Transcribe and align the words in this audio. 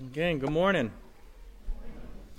Again, 0.00 0.38
good 0.38 0.50
morning. 0.50 0.90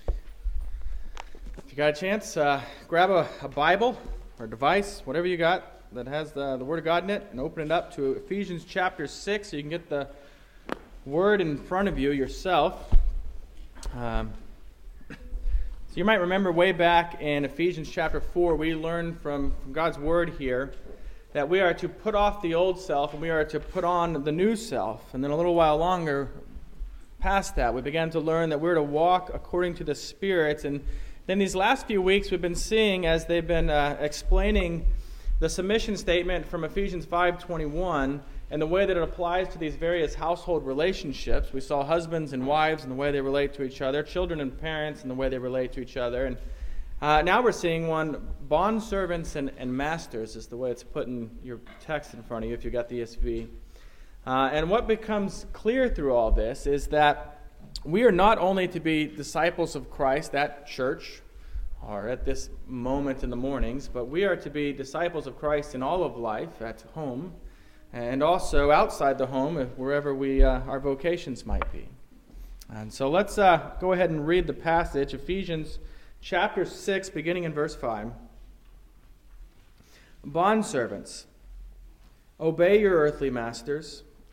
If 0.07 1.69
you 1.69 1.75
got 1.75 1.89
a 1.89 1.93
chance, 1.93 2.35
uh, 2.35 2.59
grab 2.87 3.11
a, 3.11 3.29
a, 3.43 3.47
Bible 3.47 3.99
or 4.39 4.47
device, 4.47 5.03
whatever 5.05 5.27
you 5.27 5.37
got 5.37 5.93
that 5.93 6.07
has 6.07 6.31
the, 6.31 6.57
the 6.57 6.65
Word 6.65 6.79
of 6.79 6.85
God 6.85 7.03
in 7.03 7.11
it, 7.11 7.27
and 7.29 7.39
open 7.39 7.63
it 7.63 7.71
up 7.71 7.93
to 7.97 8.13
Ephesians 8.13 8.65
chapter 8.67 9.05
6 9.05 9.47
so 9.47 9.55
you 9.55 9.61
can 9.61 9.69
get 9.69 9.89
the 9.89 10.07
Word 11.05 11.39
in 11.39 11.55
front 11.55 11.87
of 11.87 11.99
you 11.99 12.11
yourself. 12.13 12.83
Um, 13.95 14.33
so 15.07 15.17
you 15.93 16.03
might 16.03 16.15
remember 16.15 16.51
way 16.51 16.71
back 16.71 17.21
in 17.21 17.45
Ephesians 17.45 17.91
chapter 17.91 18.19
4, 18.19 18.55
we 18.55 18.73
learned 18.73 19.21
from, 19.21 19.53
from 19.61 19.71
God's 19.71 19.99
Word 19.99 20.31
here 20.39 20.73
that 21.33 21.47
we 21.47 21.61
are 21.61 21.75
to 21.75 21.87
put 21.87 22.15
off 22.15 22.41
the 22.41 22.55
old 22.55 22.79
self 22.79 23.13
and 23.13 23.21
we 23.21 23.29
are 23.29 23.45
to 23.45 23.59
put 23.59 23.83
on 23.83 24.23
the 24.23 24.31
new 24.31 24.55
self. 24.55 25.13
And 25.13 25.23
then 25.23 25.29
a 25.29 25.35
little 25.35 25.55
while 25.55 25.77
longer, 25.77 26.31
past 27.21 27.55
that. 27.55 27.73
We 27.73 27.81
began 27.81 28.09
to 28.09 28.19
learn 28.19 28.49
that 28.49 28.59
we're 28.59 28.75
to 28.75 28.83
walk 28.83 29.29
according 29.33 29.75
to 29.75 29.83
the 29.83 29.95
Spirit. 29.95 30.65
And 30.65 30.83
then 31.27 31.37
these 31.37 31.55
last 31.55 31.85
few 31.85 32.01
weeks, 32.01 32.31
we've 32.31 32.41
been 32.41 32.55
seeing 32.55 33.05
as 33.05 33.27
they've 33.27 33.47
been 33.47 33.69
uh, 33.69 33.95
explaining 33.99 34.87
the 35.39 35.47
submission 35.47 35.95
statement 35.97 36.47
from 36.47 36.63
Ephesians 36.63 37.05
5:21 37.05 38.21
and 38.49 38.61
the 38.61 38.67
way 38.67 38.85
that 38.85 38.97
it 38.97 39.03
applies 39.03 39.47
to 39.49 39.57
these 39.57 39.75
various 39.75 40.15
household 40.15 40.65
relationships. 40.65 41.53
We 41.53 41.61
saw 41.61 41.83
husbands 41.83 42.33
and 42.33 42.45
wives 42.45 42.83
and 42.83 42.91
the 42.91 42.95
way 42.95 43.11
they 43.11 43.21
relate 43.21 43.53
to 43.53 43.63
each 43.63 43.81
other, 43.81 44.03
children 44.03 44.41
and 44.41 44.59
parents 44.59 45.03
and 45.03 45.09
the 45.09 45.15
way 45.15 45.29
they 45.29 45.37
relate 45.37 45.71
to 45.73 45.79
each 45.81 45.97
other. 45.97 46.25
And 46.25 46.37
uh, 47.01 47.21
now 47.21 47.41
we're 47.41 47.53
seeing 47.53 47.87
one 47.87 48.27
bond 48.47 48.83
servants 48.83 49.35
and, 49.35 49.51
and 49.57 49.71
masters 49.71 50.35
is 50.35 50.47
the 50.47 50.57
way 50.57 50.69
it's 50.69 50.83
put 50.83 51.07
in 51.07 51.31
your 51.43 51.59
text 51.79 52.13
in 52.13 52.21
front 52.23 52.43
of 52.43 52.49
you 52.49 52.55
if 52.55 52.65
you 52.65 52.71
got 52.71 52.89
the 52.89 52.99
ESV. 52.99 53.47
Uh, 54.25 54.49
and 54.53 54.69
what 54.69 54.87
becomes 54.87 55.47
clear 55.51 55.89
through 55.89 56.13
all 56.13 56.29
this 56.29 56.67
is 56.67 56.87
that 56.87 57.41
we 57.83 58.03
are 58.03 58.11
not 58.11 58.37
only 58.37 58.67
to 58.67 58.79
be 58.79 59.07
disciples 59.07 59.75
of 59.75 59.89
Christ 59.89 60.35
at 60.35 60.67
church 60.67 61.21
or 61.81 62.07
at 62.07 62.23
this 62.23 62.49
moment 62.67 63.23
in 63.23 63.31
the 63.31 63.35
mornings, 63.35 63.87
but 63.87 64.05
we 64.05 64.23
are 64.23 64.35
to 64.35 64.49
be 64.51 64.71
disciples 64.71 65.25
of 65.25 65.39
Christ 65.39 65.73
in 65.73 65.81
all 65.81 66.03
of 66.03 66.15
life, 66.15 66.61
at 66.61 66.81
home, 66.93 67.33
and 67.91 68.21
also 68.21 68.69
outside 68.69 69.17
the 69.17 69.25
home, 69.25 69.57
wherever 69.75 70.13
we, 70.13 70.43
uh, 70.43 70.59
our 70.61 70.79
vocations 70.79 71.43
might 71.43 71.71
be. 71.71 71.89
And 72.69 72.93
so 72.93 73.09
let's 73.09 73.39
uh, 73.39 73.71
go 73.79 73.93
ahead 73.93 74.11
and 74.11 74.27
read 74.27 74.45
the 74.45 74.53
passage, 74.53 75.15
Ephesians 75.15 75.79
chapter 76.21 76.63
6, 76.63 77.09
beginning 77.09 77.45
in 77.45 77.53
verse 77.53 77.75
5. 77.75 78.11
Bondservants, 80.23 81.25
obey 82.39 82.79
your 82.79 82.95
earthly 82.97 83.31
masters 83.31 84.03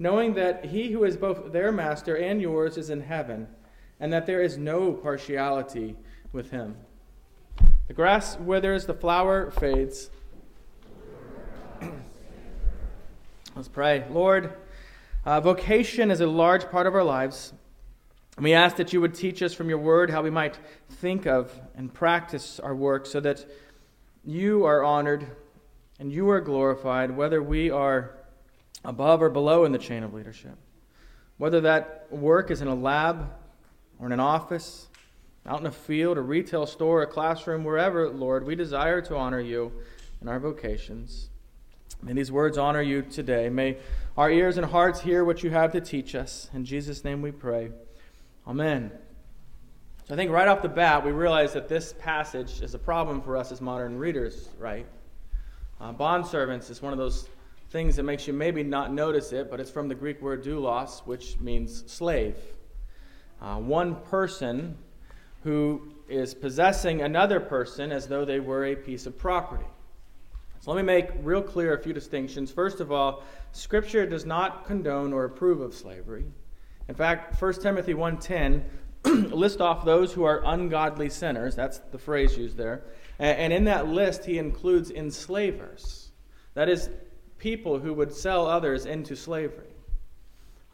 knowing 0.00 0.32
that 0.32 0.64
he 0.64 0.90
who 0.90 1.04
is 1.04 1.16
both 1.16 1.52
their 1.52 1.70
master 1.70 2.16
and 2.16 2.40
yours 2.40 2.78
is 2.78 2.88
in 2.88 3.02
heaven, 3.02 3.46
and 4.00 4.10
that 4.12 4.24
there 4.26 4.40
is 4.40 4.56
no 4.56 4.92
partiality 4.92 5.94
with 6.32 6.50
him. 6.50 6.74
The 7.86 7.92
grass 7.92 8.38
withers, 8.38 8.86
the 8.86 8.94
flower 8.94 9.50
fades. 9.50 10.08
Let's 13.54 13.68
pray. 13.68 14.06
Lord, 14.10 14.54
uh, 15.26 15.42
vocation 15.42 16.10
is 16.10 16.22
a 16.22 16.26
large 16.26 16.70
part 16.70 16.86
of 16.86 16.94
our 16.94 17.04
lives. 17.04 17.52
We 18.38 18.54
ask 18.54 18.76
that 18.76 18.94
you 18.94 19.02
would 19.02 19.14
teach 19.14 19.42
us 19.42 19.52
from 19.52 19.68
your 19.68 19.78
word 19.78 20.10
how 20.10 20.22
we 20.22 20.30
might 20.30 20.58
think 20.88 21.26
of 21.26 21.52
and 21.74 21.92
practice 21.92 22.58
our 22.58 22.74
work 22.74 23.04
so 23.04 23.20
that 23.20 23.44
you 24.24 24.64
are 24.64 24.82
honored 24.82 25.26
and 25.98 26.10
you 26.10 26.30
are 26.30 26.40
glorified, 26.40 27.14
whether 27.14 27.42
we 27.42 27.70
are 27.70 28.19
above 28.84 29.22
or 29.22 29.30
below 29.30 29.64
in 29.64 29.72
the 29.72 29.78
chain 29.78 30.02
of 30.02 30.14
leadership. 30.14 30.56
Whether 31.38 31.60
that 31.62 32.06
work 32.10 32.50
is 32.50 32.60
in 32.60 32.68
a 32.68 32.74
lab 32.74 33.30
or 33.98 34.06
in 34.06 34.12
an 34.12 34.20
office, 34.20 34.88
out 35.46 35.60
in 35.60 35.66
a 35.66 35.72
field, 35.72 36.18
a 36.18 36.22
retail 36.22 36.66
store, 36.66 37.02
a 37.02 37.06
classroom, 37.06 37.64
wherever, 37.64 38.08
Lord, 38.08 38.46
we 38.46 38.54
desire 38.54 39.00
to 39.02 39.16
honor 39.16 39.40
you 39.40 39.72
in 40.20 40.28
our 40.28 40.38
vocations. 40.38 41.30
May 42.02 42.12
these 42.12 42.32
words 42.32 42.56
honor 42.58 42.82
you 42.82 43.02
today. 43.02 43.48
May 43.48 43.78
our 44.16 44.30
ears 44.30 44.56
and 44.56 44.66
hearts 44.66 45.00
hear 45.00 45.24
what 45.24 45.42
you 45.42 45.50
have 45.50 45.72
to 45.72 45.80
teach 45.80 46.14
us. 46.14 46.50
In 46.54 46.64
Jesus' 46.64 47.04
name 47.04 47.22
we 47.22 47.30
pray. 47.30 47.70
Amen. 48.46 48.90
So 50.06 50.14
I 50.14 50.16
think 50.16 50.30
right 50.30 50.48
off 50.48 50.62
the 50.62 50.68
bat, 50.68 51.04
we 51.04 51.12
realize 51.12 51.52
that 51.52 51.68
this 51.68 51.94
passage 51.98 52.62
is 52.62 52.74
a 52.74 52.78
problem 52.78 53.22
for 53.22 53.36
us 53.36 53.52
as 53.52 53.60
modern 53.60 53.96
readers, 53.98 54.48
right? 54.58 54.86
Uh, 55.80 55.92
bondservants 55.92 56.70
is 56.70 56.82
one 56.82 56.92
of 56.92 56.98
those 56.98 57.28
things 57.70 57.96
that 57.96 58.02
makes 58.02 58.26
you 58.26 58.32
maybe 58.32 58.62
not 58.62 58.92
notice 58.92 59.32
it, 59.32 59.50
but 59.50 59.60
it's 59.60 59.70
from 59.70 59.88
the 59.88 59.94
Greek 59.94 60.20
word 60.20 60.44
doulos, 60.44 61.00
which 61.06 61.38
means 61.38 61.90
slave. 61.90 62.36
Uh, 63.40 63.56
one 63.56 63.94
person 63.94 64.76
who 65.44 65.94
is 66.08 66.34
possessing 66.34 67.00
another 67.00 67.38
person 67.40 67.92
as 67.92 68.08
though 68.08 68.24
they 68.24 68.40
were 68.40 68.66
a 68.66 68.74
piece 68.74 69.06
of 69.06 69.16
property. 69.16 69.64
So 70.60 70.72
let 70.72 70.76
me 70.76 70.82
make 70.82 71.08
real 71.22 71.40
clear 71.40 71.74
a 71.74 71.82
few 71.82 71.92
distinctions. 71.92 72.50
First 72.52 72.80
of 72.80 72.92
all, 72.92 73.22
Scripture 73.52 74.04
does 74.04 74.26
not 74.26 74.66
condone 74.66 75.12
or 75.12 75.24
approve 75.24 75.60
of 75.60 75.72
slavery. 75.72 76.24
In 76.88 76.94
fact, 76.94 77.40
1 77.40 77.52
Timothy 77.62 77.94
1.10 77.94 79.30
lists 79.30 79.60
off 79.60 79.84
those 79.84 80.12
who 80.12 80.24
are 80.24 80.42
ungodly 80.44 81.08
sinners. 81.08 81.54
That's 81.54 81.78
the 81.78 81.98
phrase 81.98 82.36
used 82.36 82.56
there. 82.56 82.82
And 83.18 83.52
in 83.52 83.64
that 83.64 83.86
list, 83.86 84.24
he 84.24 84.38
includes 84.38 84.90
enslavers. 84.90 86.10
That 86.54 86.68
is, 86.68 86.90
people 87.40 87.78
who 87.78 87.92
would 87.94 88.12
sell 88.12 88.46
others 88.46 88.86
into 88.86 89.16
slavery. 89.16 89.74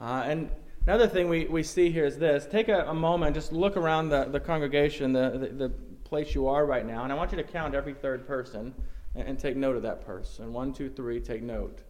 Uh, 0.00 0.24
and 0.26 0.50
another 0.86 1.06
thing 1.06 1.28
we, 1.28 1.46
we 1.46 1.62
see 1.62 1.90
here 1.90 2.04
is 2.04 2.18
this 2.18 2.46
take 2.50 2.68
a, 2.68 2.84
a 2.88 2.94
moment, 2.94 3.34
just 3.34 3.52
look 3.52 3.76
around 3.76 4.10
the, 4.10 4.24
the 4.24 4.40
congregation, 4.40 5.12
the, 5.12 5.30
the, 5.30 5.68
the, 5.68 5.72
place 6.04 6.36
you 6.36 6.46
are 6.46 6.66
right 6.66 6.86
now, 6.86 7.02
and 7.02 7.12
I 7.12 7.16
want 7.16 7.32
you 7.32 7.36
to 7.36 7.42
count 7.42 7.74
every 7.74 7.92
third 7.92 8.28
person 8.28 8.72
and, 9.16 9.26
and 9.26 9.36
take 9.36 9.56
note 9.56 9.74
of 9.74 9.82
that 9.82 10.06
person. 10.06 10.52
One, 10.52 10.72
two, 10.72 10.88
three, 10.88 11.18
take 11.18 11.42
note. 11.42 11.80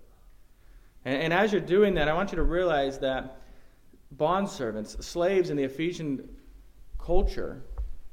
And, 1.05 1.25
and 1.25 1.33
as 1.35 1.53
you're 1.53 1.61
doing 1.61 1.93
that, 1.97 2.09
I 2.09 2.15
want 2.15 2.33
you 2.33 2.37
to 2.37 2.43
realize 2.43 2.99
that 3.01 3.43
bondservants, 4.17 5.05
slaves 5.05 5.51
in 5.51 5.57
the 5.59 5.65
Ephesian 5.65 6.27
culture, 6.99 7.63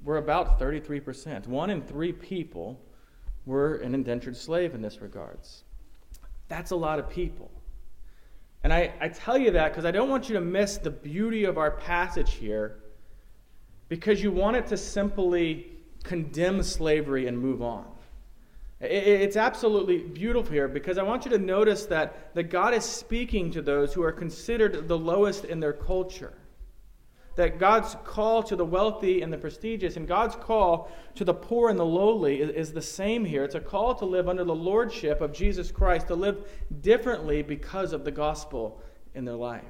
were 0.04 0.18
about 0.18 0.60
33%. 0.60 1.48
One 1.48 1.70
in 1.70 1.82
three 1.82 2.12
people 2.12 2.82
were 3.46 3.76
an 3.76 3.96
indentured 3.96 4.36
slave 4.36 4.76
in 4.76 4.82
this 4.82 5.00
regards. 5.00 5.64
That's 6.48 6.72
a 6.72 6.76
lot 6.76 7.00
of 7.00 7.10
people. 7.10 7.50
And 8.64 8.72
I, 8.72 8.94
I 9.02 9.10
tell 9.10 9.38
you 9.38 9.52
that 9.52 9.72
because 9.72 9.86
I 9.86 9.92
don't 9.92 10.10
want 10.10 10.30
you 10.30 10.36
to 10.36 10.42
miss 10.42 10.78
the 10.78 10.90
beauty 10.92 11.44
of 11.44 11.58
our 11.58 11.72
passage 11.72 12.34
here 12.34 12.80
because 13.90 14.24
you 14.24 14.32
want 14.32 14.56
it 14.56 14.68
to 14.68 14.78
simply 14.78 15.68
condemn 16.04 16.64
slavery 16.64 17.28
and 17.28 17.38
move 17.38 17.62
on. 17.62 17.86
It's 18.80 19.38
absolutely 19.38 20.00
beautiful 20.00 20.52
here 20.52 20.68
because 20.68 20.98
I 20.98 21.04
want 21.04 21.24
you 21.24 21.32
to 21.32 21.38
notice 21.38 21.86
that, 21.86 22.34
that 22.36 22.44
God 22.44 22.74
is 22.74 22.84
speaking 22.84 23.52
to 23.52 23.62
those 23.62 23.94
who 23.94 24.04
are 24.04 24.12
considered 24.12 24.88
the 24.90 24.98
lowest 24.98 25.46
in 25.46 25.60
their 25.62 25.74
culture 25.74 26.34
that 27.36 27.58
God's 27.60 27.96
call 28.04 28.44
to 28.44 28.56
the 28.56 28.66
wealthy 28.66 29.22
and 29.22 29.34
the 29.34 29.38
prestigious 29.38 29.96
and 29.96 30.08
God's 30.08 30.36
call 30.36 30.92
to 31.16 31.26
the 31.26 31.34
poor 31.34 31.70
and 31.70 31.80
the 31.80 31.86
lowly 31.86 32.42
is, 32.42 32.50
is, 32.50 32.74
the 32.74 32.82
same 32.82 33.26
here. 33.26 33.44
It's 33.44 33.56
a 33.56 33.60
call 33.60 33.96
to 33.96 34.06
live 34.06 34.30
under 34.30 34.44
the 34.44 34.56
lordship 34.56 35.22
of 35.22 35.34
Jesus 35.34 35.72
Christ, 35.72 36.08
to 36.08 36.16
live 36.16 36.48
differently 36.82 37.42
because 37.42 37.94
of 37.94 38.06
the 38.06 38.12
gospel 38.12 38.82
in 39.16 39.26
their 39.26 39.36
life. 39.36 39.64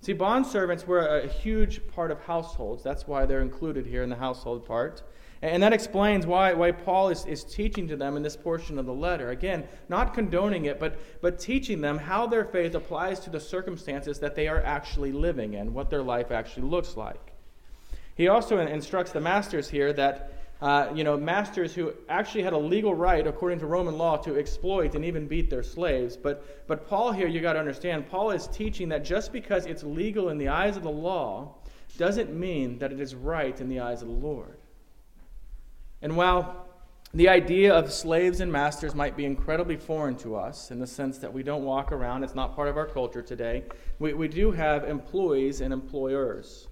See, 0.00 0.12
bond 0.12 0.46
servants 0.46 0.86
were 0.86 1.06
a 1.06 1.26
huge 1.26 1.86
part 1.88 2.10
of 2.10 2.20
households. 2.20 2.82
That's 2.82 3.06
why 3.06 3.26
they're 3.26 3.42
included 3.42 3.86
here 3.86 4.02
in 4.02 4.10
the 4.10 4.16
household 4.16 4.64
part. 4.64 5.02
And 5.40 5.62
that 5.62 5.72
explains 5.72 6.26
why, 6.26 6.52
why 6.54 6.72
Paul 6.72 7.10
is, 7.10 7.24
is 7.26 7.44
teaching 7.44 7.86
to 7.88 7.96
them 7.96 8.16
in 8.16 8.22
this 8.22 8.36
portion 8.36 8.78
of 8.78 8.86
the 8.86 8.92
letter. 8.92 9.30
Again, 9.30 9.68
not 9.88 10.12
condoning 10.12 10.64
it, 10.64 10.80
but, 10.80 10.98
but 11.20 11.38
teaching 11.38 11.80
them 11.80 11.96
how 11.96 12.26
their 12.26 12.44
faith 12.44 12.74
applies 12.74 13.20
to 13.20 13.30
the 13.30 13.38
circumstances 13.38 14.18
that 14.18 14.34
they 14.34 14.48
are 14.48 14.60
actually 14.62 15.12
living 15.12 15.54
in, 15.54 15.72
what 15.72 15.90
their 15.90 16.02
life 16.02 16.32
actually 16.32 16.66
looks 16.68 16.96
like. 16.96 17.32
He 18.16 18.26
also 18.26 18.58
instructs 18.58 19.12
the 19.12 19.20
masters 19.20 19.68
here 19.68 19.92
that, 19.92 20.32
uh, 20.60 20.88
you 20.92 21.04
know, 21.04 21.16
masters 21.16 21.72
who 21.72 21.92
actually 22.08 22.42
had 22.42 22.52
a 22.52 22.58
legal 22.58 22.92
right, 22.92 23.24
according 23.24 23.60
to 23.60 23.66
Roman 23.66 23.96
law, 23.96 24.16
to 24.16 24.36
exploit 24.36 24.96
and 24.96 25.04
even 25.04 25.28
beat 25.28 25.50
their 25.50 25.62
slaves. 25.62 26.16
But, 26.16 26.66
but 26.66 26.88
Paul 26.88 27.12
here, 27.12 27.28
you 27.28 27.40
got 27.40 27.52
to 27.52 27.60
understand, 27.60 28.10
Paul 28.10 28.32
is 28.32 28.48
teaching 28.48 28.88
that 28.88 29.04
just 29.04 29.32
because 29.32 29.66
it's 29.66 29.84
legal 29.84 30.30
in 30.30 30.38
the 30.38 30.48
eyes 30.48 30.76
of 30.76 30.82
the 30.82 30.90
law, 30.90 31.54
doesn't 31.96 32.34
mean 32.34 32.78
that 32.80 32.92
it 32.92 32.98
is 32.98 33.14
right 33.14 33.60
in 33.60 33.68
the 33.68 33.78
eyes 33.78 34.02
of 34.02 34.08
the 34.08 34.14
Lord. 34.14 34.57
And 36.00 36.16
while 36.16 36.66
the 37.14 37.28
idea 37.28 37.74
of 37.74 37.92
slaves 37.92 38.40
and 38.40 38.52
masters 38.52 38.94
might 38.94 39.16
be 39.16 39.24
incredibly 39.24 39.76
foreign 39.76 40.14
to 40.16 40.36
us 40.36 40.70
in 40.70 40.78
the 40.78 40.86
sense 40.86 41.18
that 41.18 41.32
we 41.32 41.42
don't 41.42 41.64
walk 41.64 41.90
around, 41.90 42.22
it's 42.22 42.34
not 42.34 42.54
part 42.54 42.68
of 42.68 42.76
our 42.76 42.86
culture 42.86 43.22
today, 43.22 43.64
we, 43.98 44.12
we 44.12 44.28
do 44.28 44.52
have 44.52 44.84
employees 44.84 45.60
and 45.60 45.72
employers. 45.72 46.68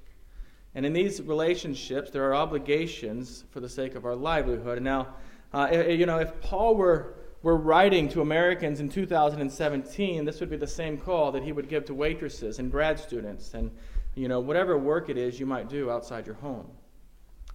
And 0.74 0.84
in 0.84 0.92
these 0.92 1.22
relationships, 1.22 2.10
there 2.10 2.24
are 2.28 2.34
obligations 2.34 3.44
for 3.50 3.60
the 3.60 3.68
sake 3.68 3.94
of 3.94 4.04
our 4.04 4.14
livelihood. 4.14 4.76
And 4.76 4.84
now, 4.84 5.14
uh, 5.54 5.70
you 5.70 6.04
know, 6.04 6.18
if 6.18 6.38
Paul 6.42 6.76
were, 6.76 7.14
were 7.42 7.56
writing 7.56 8.10
to 8.10 8.20
Americans 8.20 8.80
in 8.80 8.90
2017, 8.90 10.26
this 10.26 10.38
would 10.38 10.50
be 10.50 10.58
the 10.58 10.66
same 10.66 10.98
call 10.98 11.32
that 11.32 11.42
he 11.42 11.52
would 11.52 11.70
give 11.70 11.86
to 11.86 11.94
waitresses 11.94 12.58
and 12.58 12.70
grad 12.70 12.98
students 12.98 13.54
and, 13.54 13.70
you 14.14 14.28
know, 14.28 14.38
whatever 14.38 14.76
work 14.76 15.08
it 15.08 15.16
is 15.16 15.40
you 15.40 15.46
might 15.46 15.70
do 15.70 15.90
outside 15.90 16.26
your 16.26 16.36
home. 16.36 16.66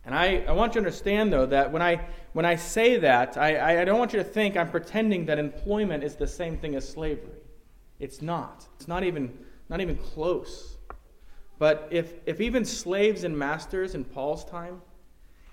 And 0.05 0.15
I, 0.15 0.43
I 0.47 0.51
want 0.53 0.71
you 0.71 0.81
to 0.81 0.87
understand, 0.87 1.31
though, 1.31 1.45
that 1.45 1.71
when 1.71 1.81
I, 1.81 2.05
when 2.33 2.45
I 2.45 2.55
say 2.55 2.97
that, 2.97 3.37
I, 3.37 3.81
I 3.81 3.85
don't 3.85 3.99
want 3.99 4.13
you 4.13 4.19
to 4.19 4.25
think 4.25 4.57
I'm 4.57 4.71
pretending 4.71 5.25
that 5.27 5.37
employment 5.37 6.03
is 6.03 6.15
the 6.15 6.27
same 6.27 6.57
thing 6.57 6.75
as 6.75 6.87
slavery. 6.87 7.41
It's 7.99 8.21
not. 8.21 8.67
It's 8.77 8.87
not 8.87 9.03
even, 9.03 9.37
not 9.69 9.79
even 9.79 9.95
close. 9.97 10.77
But 11.59 11.87
if, 11.91 12.13
if 12.25 12.41
even 12.41 12.65
slaves 12.65 13.23
and 13.23 13.37
masters 13.37 13.93
in 13.93 14.03
Paul's 14.03 14.43
time, 14.43 14.81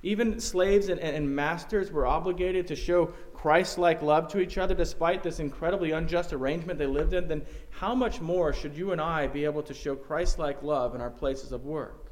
even 0.03 0.41
slaves 0.41 0.89
and, 0.89 0.99
and 1.01 1.35
masters 1.35 1.93
were 1.93 2.07
obligated 2.07 2.67
to 2.69 2.77
show 2.77 3.07
Christ 3.35 3.77
like 3.77 4.01
love 4.01 4.29
to 4.29 4.41
each 4.41 4.57
other 4.57 4.75
despite 4.75 5.23
this 5.23 5.41
incredibly 5.41 5.91
unjust 5.91 6.33
arrangement 6.33 6.79
they 6.79 6.87
lived 6.87 7.13
in, 7.13 7.29
then 7.29 7.45
how 7.71 7.95
much 7.95 8.21
more 8.21 8.53
should 8.53 8.75
you 8.75 8.93
and 8.93 9.01
I 9.01 9.27
be 9.27 9.45
able 9.45 9.63
to 9.65 9.75
show 9.75 9.95
Christ 9.95 10.39
like 10.39 10.63
love 10.63 10.95
in 10.95 11.01
our 11.01 11.11
places 11.11 11.53
of 11.53 11.65
work? 11.65 12.11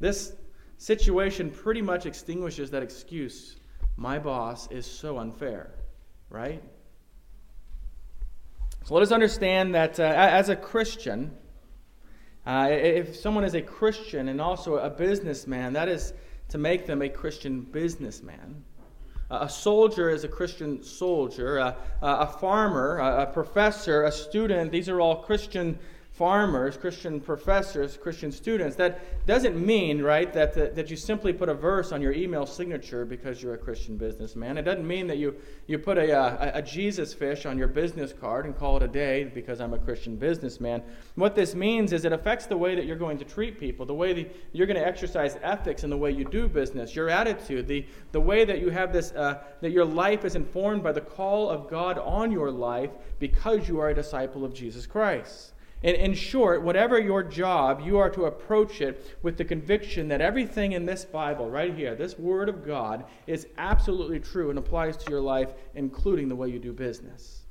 This 0.00 0.34
situation 0.78 1.50
pretty 1.50 1.82
much 1.82 2.06
extinguishes 2.06 2.70
that 2.70 2.82
excuse 2.82 3.56
my 3.98 4.18
boss 4.18 4.70
is 4.70 4.86
so 4.86 5.18
unfair, 5.18 5.74
right? 6.30 6.62
So 8.84 8.94
let 8.94 9.02
us 9.02 9.10
understand 9.10 9.74
that 9.74 9.98
uh, 9.98 10.04
as 10.04 10.48
a 10.48 10.56
Christian, 10.56 11.36
uh, 12.46 12.68
if 12.70 13.16
someone 13.16 13.44
is 13.44 13.54
a 13.54 13.60
Christian 13.60 14.28
and 14.28 14.40
also 14.40 14.76
a 14.76 14.88
businessman, 14.88 15.72
that 15.72 15.88
is 15.88 16.14
to 16.50 16.58
make 16.58 16.86
them 16.86 17.02
a 17.02 17.08
Christian 17.08 17.60
businessman. 17.60 18.62
A 19.30 19.48
soldier 19.48 20.08
is 20.08 20.24
a 20.24 20.28
Christian 20.28 20.82
soldier. 20.82 21.58
A 22.00 22.26
farmer, 22.40 22.98
a 22.98 23.26
professor, 23.26 24.04
a 24.04 24.12
student, 24.12 24.72
these 24.72 24.88
are 24.88 25.02
all 25.02 25.16
Christian 25.16 25.78
farmers, 26.18 26.76
Christian 26.76 27.20
professors, 27.20 27.96
Christian 27.96 28.32
students. 28.32 28.74
That 28.74 29.24
doesn't 29.24 29.56
mean, 29.56 30.02
right, 30.02 30.32
that, 30.32 30.52
that, 30.54 30.74
that, 30.74 30.90
you 30.90 30.96
simply 30.96 31.32
put 31.32 31.48
a 31.48 31.54
verse 31.54 31.92
on 31.92 32.02
your 32.02 32.12
email 32.12 32.44
signature 32.44 33.04
because 33.04 33.40
you're 33.40 33.54
a 33.54 33.58
Christian 33.58 33.96
businessman. 33.96 34.58
It 34.58 34.62
doesn't 34.62 34.86
mean 34.86 35.06
that 35.06 35.18
you, 35.18 35.36
you 35.68 35.78
put 35.78 35.96
a, 35.96 36.10
a, 36.10 36.58
a 36.58 36.62
Jesus 36.62 37.14
fish 37.14 37.46
on 37.46 37.56
your 37.56 37.68
business 37.68 38.12
card 38.12 38.46
and 38.46 38.58
call 38.58 38.76
it 38.78 38.82
a 38.82 38.88
day 38.88 39.30
because 39.32 39.60
I'm 39.60 39.74
a 39.74 39.78
Christian 39.78 40.16
businessman. 40.16 40.82
What 41.14 41.36
this 41.36 41.54
means 41.54 41.92
is 41.92 42.04
it 42.04 42.12
affects 42.12 42.46
the 42.46 42.56
way 42.56 42.74
that 42.74 42.84
you're 42.84 42.96
going 42.96 43.18
to 43.18 43.24
treat 43.24 43.60
people, 43.60 43.86
the 43.86 43.94
way 43.94 44.12
that 44.12 44.36
you're 44.52 44.66
going 44.66 44.80
to 44.80 44.86
exercise 44.86 45.38
ethics 45.44 45.84
in 45.84 45.90
the 45.90 45.96
way 45.96 46.10
you 46.10 46.24
do 46.24 46.48
business, 46.48 46.96
your 46.96 47.08
attitude, 47.08 47.68
the, 47.68 47.86
the 48.10 48.20
way 48.20 48.44
that 48.44 48.58
you 48.58 48.70
have 48.70 48.92
this, 48.92 49.12
uh, 49.12 49.40
that 49.60 49.70
your 49.70 49.84
life 49.84 50.24
is 50.24 50.34
informed 50.34 50.82
by 50.82 50.90
the 50.90 51.00
call 51.00 51.48
of 51.48 51.70
God 51.70 51.96
on 51.96 52.32
your 52.32 52.50
life 52.50 52.90
because 53.20 53.68
you 53.68 53.78
are 53.78 53.90
a 53.90 53.94
disciple 53.94 54.44
of 54.44 54.52
Jesus 54.52 54.84
Christ. 54.84 55.52
In, 55.82 55.94
in 55.94 56.14
short, 56.14 56.62
whatever 56.62 56.98
your 56.98 57.22
job, 57.22 57.80
you 57.84 57.98
are 57.98 58.10
to 58.10 58.24
approach 58.24 58.80
it 58.80 59.16
with 59.22 59.36
the 59.36 59.44
conviction 59.44 60.08
that 60.08 60.20
everything 60.20 60.72
in 60.72 60.84
this 60.84 61.04
Bible, 61.04 61.48
right 61.50 61.72
here, 61.72 61.94
this 61.94 62.18
Word 62.18 62.48
of 62.48 62.66
God, 62.66 63.04
is 63.26 63.46
absolutely 63.58 64.18
true 64.18 64.50
and 64.50 64.58
applies 64.58 64.96
to 64.96 65.10
your 65.10 65.20
life, 65.20 65.52
including 65.74 66.28
the 66.28 66.34
way 66.34 66.48
you 66.48 66.58
do 66.58 66.72
business. 66.72 67.42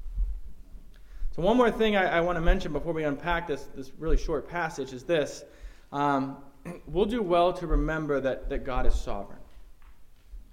So, 1.35 1.41
one 1.41 1.55
more 1.55 1.71
thing 1.71 1.95
I, 1.95 2.17
I 2.17 2.21
want 2.21 2.35
to 2.35 2.41
mention 2.41 2.73
before 2.73 2.93
we 2.93 3.03
unpack 3.03 3.47
this, 3.47 3.69
this 3.75 3.91
really 3.97 4.17
short 4.17 4.49
passage 4.49 4.91
is 4.91 5.03
this. 5.03 5.45
Um, 5.93 6.37
we'll 6.87 7.05
do 7.05 7.21
well 7.21 7.53
to 7.53 7.67
remember 7.67 8.19
that, 8.19 8.49
that 8.49 8.65
God 8.65 8.85
is 8.85 8.95
sovereign 8.95 9.39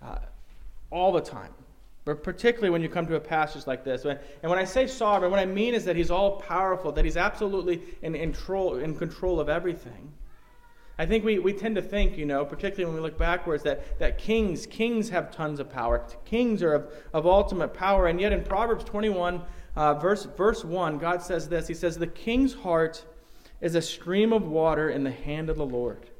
uh, 0.00 0.18
all 0.90 1.10
the 1.10 1.20
time. 1.20 1.52
But 2.04 2.22
particularly 2.22 2.70
when 2.70 2.82
you 2.82 2.88
come 2.88 3.06
to 3.06 3.16
a 3.16 3.20
passage 3.20 3.66
like 3.66 3.82
this. 3.82 4.04
And 4.04 4.18
when 4.42 4.58
I 4.58 4.64
say 4.64 4.86
sovereign, 4.86 5.30
what 5.30 5.40
I 5.40 5.46
mean 5.46 5.72
is 5.72 5.86
that 5.86 5.96
he's 5.96 6.10
all 6.10 6.36
powerful, 6.36 6.92
that 6.92 7.04
he's 7.04 7.16
absolutely 7.16 7.82
in, 8.02 8.14
in, 8.14 8.32
control, 8.32 8.76
in 8.76 8.94
control 8.94 9.40
of 9.40 9.48
everything. 9.48 10.12
I 10.98 11.06
think 11.06 11.24
we, 11.24 11.38
we 11.38 11.52
tend 11.52 11.74
to 11.76 11.82
think, 11.82 12.16
you 12.16 12.26
know, 12.26 12.44
particularly 12.44 12.84
when 12.84 12.94
we 12.94 13.00
look 13.00 13.18
backwards, 13.18 13.64
that, 13.64 13.98
that 13.98 14.18
kings, 14.18 14.66
kings 14.66 15.08
have 15.08 15.32
tons 15.32 15.58
of 15.58 15.68
power. 15.70 16.06
Kings 16.24 16.62
are 16.62 16.74
of, 16.74 16.92
of 17.12 17.26
ultimate 17.26 17.74
power. 17.74 18.06
And 18.06 18.20
yet 18.20 18.32
in 18.32 18.44
Proverbs 18.44 18.84
21, 18.84 19.42
uh, 19.74 19.94
verse, 19.94 20.24
verse 20.36 20.64
1, 20.64 20.98
God 20.98 21.20
says 21.20 21.48
this 21.48 21.66
He 21.66 21.74
says, 21.74 21.96
The 21.96 22.06
king's 22.06 22.54
heart 22.54 23.04
is 23.60 23.74
a 23.74 23.82
stream 23.82 24.32
of 24.32 24.46
water 24.46 24.90
in 24.90 25.04
the 25.04 25.10
hand 25.10 25.50
of 25.50 25.56
the 25.56 25.66
Lord. 25.66 26.10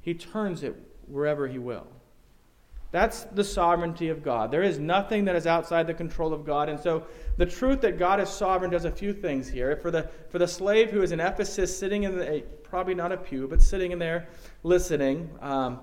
He 0.00 0.14
turns 0.14 0.62
it 0.62 0.74
wherever 1.06 1.48
he 1.48 1.58
will. 1.58 1.86
That's 2.90 3.24
the 3.24 3.44
sovereignty 3.44 4.08
of 4.08 4.22
God. 4.22 4.50
There 4.50 4.62
is 4.62 4.78
nothing 4.78 5.26
that 5.26 5.36
is 5.36 5.46
outside 5.46 5.86
the 5.86 5.94
control 5.94 6.32
of 6.32 6.46
God. 6.46 6.70
And 6.70 6.80
so 6.80 7.06
the 7.36 7.44
truth 7.44 7.82
that 7.82 7.98
God 7.98 8.18
is 8.18 8.30
sovereign 8.30 8.70
does 8.70 8.86
a 8.86 8.90
few 8.90 9.12
things 9.12 9.48
here. 9.48 9.76
For 9.76 9.90
the, 9.90 10.08
for 10.30 10.38
the 10.38 10.48
slave 10.48 10.90
who 10.90 11.02
is 11.02 11.12
in 11.12 11.20
Ephesus, 11.20 11.76
sitting 11.76 12.04
in 12.04 12.16
the, 12.16 12.42
probably 12.62 12.94
not 12.94 13.12
a 13.12 13.18
pew, 13.18 13.46
but 13.46 13.60
sitting 13.60 13.92
in 13.92 13.98
there 13.98 14.28
listening, 14.62 15.30
um, 15.42 15.80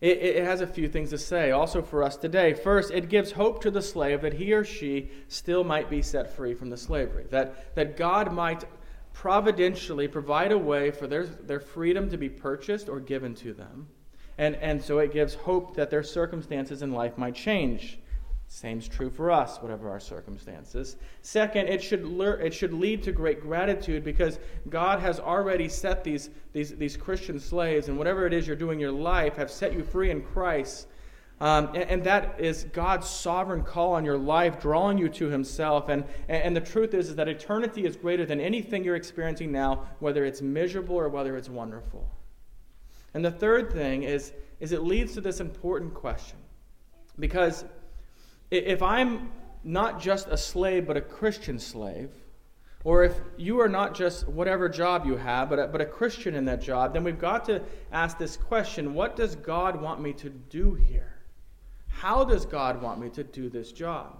it, 0.00 0.18
it 0.18 0.44
has 0.44 0.60
a 0.60 0.66
few 0.66 0.88
things 0.88 1.10
to 1.10 1.18
say 1.18 1.52
also 1.52 1.80
for 1.80 2.02
us 2.02 2.16
today. 2.16 2.52
First, 2.52 2.90
it 2.90 3.08
gives 3.08 3.30
hope 3.30 3.62
to 3.62 3.70
the 3.70 3.82
slave 3.82 4.22
that 4.22 4.32
he 4.32 4.52
or 4.52 4.64
she 4.64 5.08
still 5.28 5.62
might 5.62 5.88
be 5.88 6.02
set 6.02 6.34
free 6.34 6.54
from 6.54 6.68
the 6.68 6.76
slavery, 6.76 7.26
that, 7.30 7.76
that 7.76 7.96
God 7.96 8.32
might 8.32 8.64
providentially 9.12 10.08
provide 10.08 10.50
a 10.50 10.58
way 10.58 10.90
for 10.90 11.06
their, 11.06 11.26
their 11.26 11.60
freedom 11.60 12.10
to 12.10 12.16
be 12.16 12.28
purchased 12.28 12.88
or 12.88 12.98
given 12.98 13.36
to 13.36 13.52
them. 13.52 13.86
And, 14.38 14.56
and 14.56 14.82
so 14.82 14.98
it 14.98 15.12
gives 15.12 15.34
hope 15.34 15.76
that 15.76 15.90
their 15.90 16.02
circumstances 16.02 16.82
in 16.82 16.92
life 16.92 17.18
might 17.18 17.34
change. 17.34 17.98
Same's 18.52 18.86
true 18.86 19.08
for 19.08 19.30
us, 19.30 19.62
whatever 19.62 19.88
our 19.88 19.98
circumstances. 19.98 20.96
Second, 21.22 21.68
it 21.68 21.82
should, 21.82 22.04
it 22.20 22.52
should 22.52 22.74
lead 22.74 23.02
to 23.04 23.10
great 23.10 23.40
gratitude 23.40 24.04
because 24.04 24.38
God 24.68 25.00
has 25.00 25.18
already 25.18 25.70
set 25.70 26.04
these, 26.04 26.28
these, 26.52 26.76
these 26.76 26.94
Christian 26.94 27.40
slaves, 27.40 27.88
and 27.88 27.96
whatever 27.96 28.26
it 28.26 28.34
is 28.34 28.46
you're 28.46 28.54
doing 28.54 28.74
in 28.74 28.80
your 28.80 28.92
life, 28.92 29.36
have 29.36 29.50
set 29.50 29.72
you 29.72 29.82
free 29.82 30.10
in 30.10 30.20
Christ. 30.20 30.86
Um, 31.40 31.68
and, 31.68 31.84
and, 31.90 32.04
that 32.04 32.38
is 32.38 32.64
God's 32.72 33.08
sovereign 33.08 33.62
call 33.62 33.94
on 33.94 34.04
your 34.04 34.18
life, 34.18 34.60
drawing 34.60 34.98
you 34.98 35.08
to 35.08 35.28
Himself. 35.28 35.88
And, 35.88 36.04
and 36.28 36.54
the 36.54 36.60
truth 36.60 36.92
is, 36.92 37.08
is 37.08 37.16
that 37.16 37.28
eternity 37.28 37.86
is 37.86 37.96
greater 37.96 38.26
than 38.26 38.38
anything 38.38 38.84
you're 38.84 38.96
experiencing 38.96 39.50
now, 39.50 39.88
whether 39.98 40.26
it's 40.26 40.42
miserable 40.42 40.94
or 40.94 41.08
whether 41.08 41.38
it's 41.38 41.48
wonderful. 41.48 42.06
And 43.14 43.24
the 43.24 43.30
third 43.30 43.72
thing 43.72 44.02
is, 44.04 44.32
is 44.60 44.72
it 44.72 44.82
leads 44.82 45.14
to 45.14 45.20
this 45.20 45.40
important 45.40 45.94
question. 45.94 46.38
Because 47.18 47.64
if 48.50 48.82
I'm 48.82 49.30
not 49.64 50.00
just 50.00 50.28
a 50.28 50.36
slave, 50.36 50.86
but 50.86 50.96
a 50.96 51.00
Christian 51.00 51.58
slave, 51.58 52.10
or 52.84 53.04
if 53.04 53.20
you 53.36 53.60
are 53.60 53.68
not 53.68 53.94
just 53.94 54.26
whatever 54.28 54.68
job 54.68 55.06
you 55.06 55.16
have, 55.16 55.50
but 55.50 55.58
a, 55.58 55.66
but 55.68 55.80
a 55.80 55.86
Christian 55.86 56.34
in 56.34 56.44
that 56.46 56.60
job, 56.60 56.94
then 56.94 57.04
we've 57.04 57.18
got 57.18 57.44
to 57.44 57.62
ask 57.92 58.18
this 58.18 58.36
question 58.36 58.94
what 58.94 59.14
does 59.14 59.36
God 59.36 59.80
want 59.80 60.00
me 60.00 60.12
to 60.14 60.30
do 60.30 60.74
here? 60.74 61.14
How 61.88 62.24
does 62.24 62.44
God 62.44 62.82
want 62.82 63.00
me 63.00 63.08
to 63.10 63.22
do 63.22 63.48
this 63.48 63.70
job? 63.70 64.16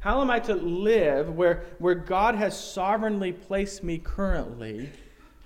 How 0.00 0.20
am 0.20 0.30
I 0.30 0.40
to 0.40 0.54
live 0.54 1.36
where, 1.36 1.64
where 1.78 1.94
God 1.94 2.34
has 2.34 2.58
sovereignly 2.58 3.32
placed 3.32 3.84
me 3.84 3.98
currently 3.98 4.90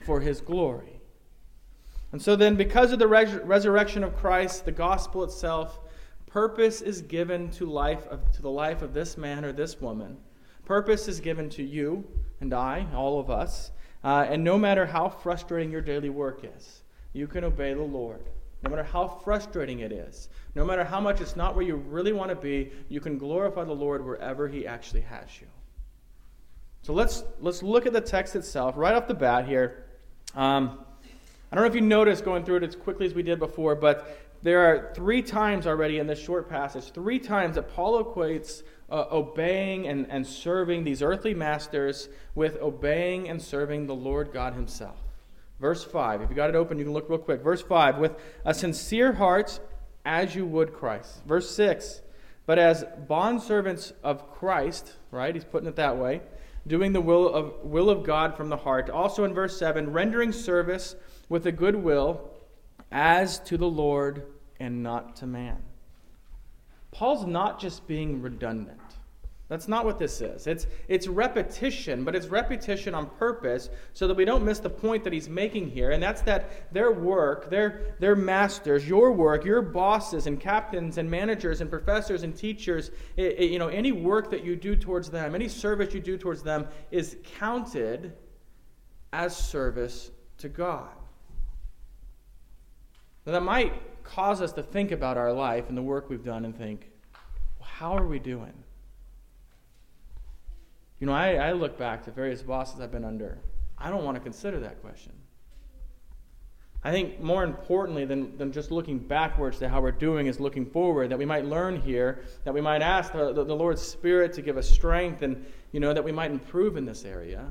for 0.07 0.21
his 0.21 0.41
glory? 0.41 0.96
And 2.17 2.23
so 2.23 2.35
then, 2.35 2.57
because 2.57 2.93
of 2.93 2.99
the 2.99 3.07
res- 3.07 3.35
resurrection 3.45 4.03
of 4.03 4.17
Christ, 4.17 4.65
the 4.65 4.73
gospel 4.73 5.23
itself, 5.23 5.81
purpose 6.25 6.81
is 6.81 7.03
given 7.03 7.51
to 7.51 7.67
life 7.67 8.07
of, 8.07 8.33
to 8.33 8.41
the 8.41 8.51
life 8.51 8.81
of 8.81 8.95
this 8.95 9.19
man 9.19 9.45
or 9.45 9.53
this 9.53 9.83
woman. 9.83 10.17
Purpose 10.65 11.09
is 11.09 11.21
given 11.21 11.51
to 11.51 11.63
you 11.63 12.09
and 12.41 12.55
I, 12.55 12.87
all 12.95 13.21
of 13.21 13.29
us. 13.29 13.71
Uh, 14.03 14.25
and 14.31 14.43
no 14.43 14.57
matter 14.57 14.87
how 14.87 15.11
frustrating 15.11 15.71
your 15.71 15.83
daily 15.83 16.09
work 16.09 16.41
is, 16.57 16.85
you 17.13 17.27
can 17.27 17.45
obey 17.45 17.75
the 17.75 17.83
Lord. 17.83 18.31
No 18.63 18.71
matter 18.71 18.85
how 18.85 19.09
frustrating 19.23 19.81
it 19.81 19.93
is, 19.93 20.31
no 20.55 20.65
matter 20.65 20.85
how 20.85 21.03
much 21.03 21.21
it's 21.21 21.37
not 21.37 21.55
where 21.55 21.67
you 21.67 21.77
really 21.77 22.15
want 22.15 22.31
to 22.31 22.35
be, 22.35 22.73
you 22.89 22.99
can 22.99 23.19
glorify 23.19 23.65
the 23.65 23.75
Lord 23.75 24.03
wherever 24.03 24.49
He 24.49 24.67
actually 24.67 25.03
has 25.03 25.39
you. 25.39 25.49
So 26.81 26.95
let's 26.95 27.25
let's 27.43 27.63
look 27.63 27.85
at 27.85 27.93
the 27.93 28.01
text 28.01 28.35
itself 28.35 28.73
right 28.79 28.95
off 28.95 29.07
the 29.07 29.13
bat 29.13 29.47
here. 29.47 29.85
Um, 30.35 30.79
I 31.51 31.55
don't 31.55 31.65
know 31.65 31.69
if 31.69 31.75
you 31.75 31.81
noticed 31.81 32.25
going 32.25 32.45
through 32.45 32.57
it 32.57 32.63
as 32.65 32.75
quickly 32.75 33.07
as 33.07 33.15
we 33.15 33.23
did 33.23 33.39
before, 33.39 33.75
but 33.75 34.19
there 34.43 34.61
are 34.61 34.93
three 34.95 35.23
times 35.23 35.67
already 35.67 35.99
in 35.99 36.07
this 36.07 36.19
short 36.19 36.49
passage, 36.49 36.93
three 36.93 37.19
times 37.19 37.55
that 37.55 37.75
Paul 37.75 38.03
equates 38.03 38.63
uh, 38.91 39.07
obeying 39.11 39.87
and, 39.87 40.07
and 40.11 40.27
serving 40.27 40.85
these 40.85 41.03
earthly 41.03 41.35
masters 41.35 42.09
with 42.35 42.57
obeying 42.57 43.29
and 43.29 43.41
serving 43.41 43.87
the 43.87 43.95
Lord 43.95 44.33
God 44.33 44.55
Himself. 44.55 44.99
Verse 45.61 45.83
5. 45.85 46.23
If 46.23 46.31
you 46.31 46.37
got 46.37 46.51
it 46.51 46.57
open, 46.57 46.79
you 46.79 46.85
can 46.85 46.93
look 46.93 47.09
real 47.09 47.19
quick. 47.19 47.43
Verse 47.43 47.63
5. 47.63 47.99
With 47.99 48.17
a 48.45 48.53
sincere 48.53 49.13
heart, 49.15 49.59
as 50.05 50.35
you 50.35 50.47
would 50.47 50.73
Christ. 50.73 51.23
Verse 51.27 51.51
6. 51.51 52.03
But 52.47 52.59
as 52.59 52.85
bondservants 53.09 53.93
of 54.05 54.31
Christ, 54.33 54.95
right? 55.11 55.35
He's 55.35 55.45
putting 55.45 55.69
it 55.69 55.77
that 55.77 55.97
way. 55.97 56.21
Doing 56.67 56.93
the 56.93 57.01
will 57.01 57.29
of, 57.29 57.65
will 57.65 57.91
of 57.91 58.05
God 58.05 58.37
from 58.37 58.49
the 58.49 58.57
heart. 58.57 58.91
Also 58.91 59.25
in 59.25 59.35
verse 59.35 59.59
7, 59.59 59.93
rendering 59.93 60.33
service 60.33 60.95
with 61.29 61.47
a 61.47 61.53
good 61.53 61.77
will 61.77 62.31
as 62.93 63.39
to 63.41 63.57
the 63.57 63.69
Lord 63.69 64.27
and 64.61 64.83
not 64.83 65.17
to 65.17 65.27
man. 65.27 65.63
Paul's 66.91 67.27
not 67.27 67.61
just 67.61 67.87
being 67.87 68.23
redundant. 68.23 68.81
That's 69.49 69.69
not 69.69 69.85
what 69.85 70.01
this 70.01 70.21
is. 70.21 70.49
It's, 70.49 70.67
it's 70.89 71.07
repetition, 71.07 72.03
but 72.03 72.17
it's 72.17 72.27
repetition 72.27 72.97
on 72.97 73.07
purpose 73.11 73.71
so 73.93 74.09
that 74.09 74.17
we 74.17 74.25
don't 74.25 74.45
miss 74.45 74.59
the 74.59 74.71
point 74.71 75.05
that 75.05 75.13
he's 75.13 75.29
making 75.29 75.71
here. 75.71 75.93
And 75.93 76.03
that's 76.03 76.23
that 76.23 76.73
their 76.73 76.91
work, 76.91 77.49
their, 77.49 77.95
their 78.01 78.17
masters, 78.17 78.89
your 78.89 79.13
work, 79.13 79.45
your 79.45 79.63
bosses 79.63 80.27
and 80.27 80.41
captains 80.41 80.99
and 80.99 81.09
managers 81.09 81.61
and 81.61 81.71
professors 81.71 82.25
and 82.25 82.37
teachers, 82.37 82.91
it, 83.17 83.39
it, 83.39 83.51
you 83.51 83.61
know, 83.61 83.69
any 83.69 83.93
work 83.93 84.31
that 84.31 84.43
you 84.43 84.57
do 84.57 84.75
towards 84.75 85.11
them, 85.11 85.37
any 85.37 85.49
service 85.49 85.95
you 85.95 86.01
do 86.01 86.19
towards 86.19 86.43
them 86.43 86.67
is 86.91 87.17
counted 87.39 88.15
as 89.13 89.37
service 89.37 90.11
to 90.39 90.49
God. 90.49 90.89
That 93.27 93.43
might 93.43 93.73
cause 94.05 94.41
us 94.41 94.53
to 94.53 94.63
think 94.63 94.93
about 94.93 95.17
our 95.17 95.33
life 95.33 95.69
and 95.69 95.77
the 95.77 95.83
work 95.83 96.09
we've 96.09 96.25
done 96.25 96.45
and 96.45 96.57
think, 96.57 96.89
well, 97.59 97.69
how 97.69 97.97
are 97.97 98.07
we 98.07 98.21
doing? 98.21 98.53
You 101.01 101.09
know, 101.09 101.13
I, 101.13 101.35
I 101.35 101.53
look 101.53 101.77
back 101.77 102.05
to 102.05 102.13
various 102.13 102.41
bosses 102.41 102.81
I've 102.81 102.93
been 102.93 103.05
under. 103.05 103.39
I 103.77 103.91
don't 103.91 104.05
want 104.05 104.15
to 104.15 104.21
consider 104.21 104.61
that 104.61 104.81
question. 104.81 105.13
I 106.85 106.93
think 106.93 107.21
more 107.21 107.43
importantly 107.43 108.05
than, 108.05 108.39
than 108.39 108.53
just 108.53 108.71
looking 108.71 108.99
backwards 109.01 109.59
to 109.59 109.69
how 109.69 109.81
we're 109.81 109.91
doing 109.91 110.29
is 110.29 110.39
looking 110.39 110.65
forward, 110.65 111.11
that 111.11 111.19
we 111.19 111.25
might 111.25 111.45
learn 111.45 111.81
here, 111.81 112.23
that 112.45 112.55
we 112.55 112.61
might 112.61 112.81
ask 112.81 113.13
the, 113.13 113.33
the, 113.33 113.43
the 113.43 113.57
Lord's 113.57 113.83
Spirit 113.83 114.33
to 114.35 114.43
give 114.43 114.57
us 114.57 114.71
strength 114.71 115.23
and, 115.23 115.45
you 115.73 115.81
know, 115.81 115.93
that 115.93 116.05
we 116.05 116.13
might 116.13 116.31
improve 116.31 116.77
in 116.77 116.85
this 116.85 117.05
area. 117.05 117.45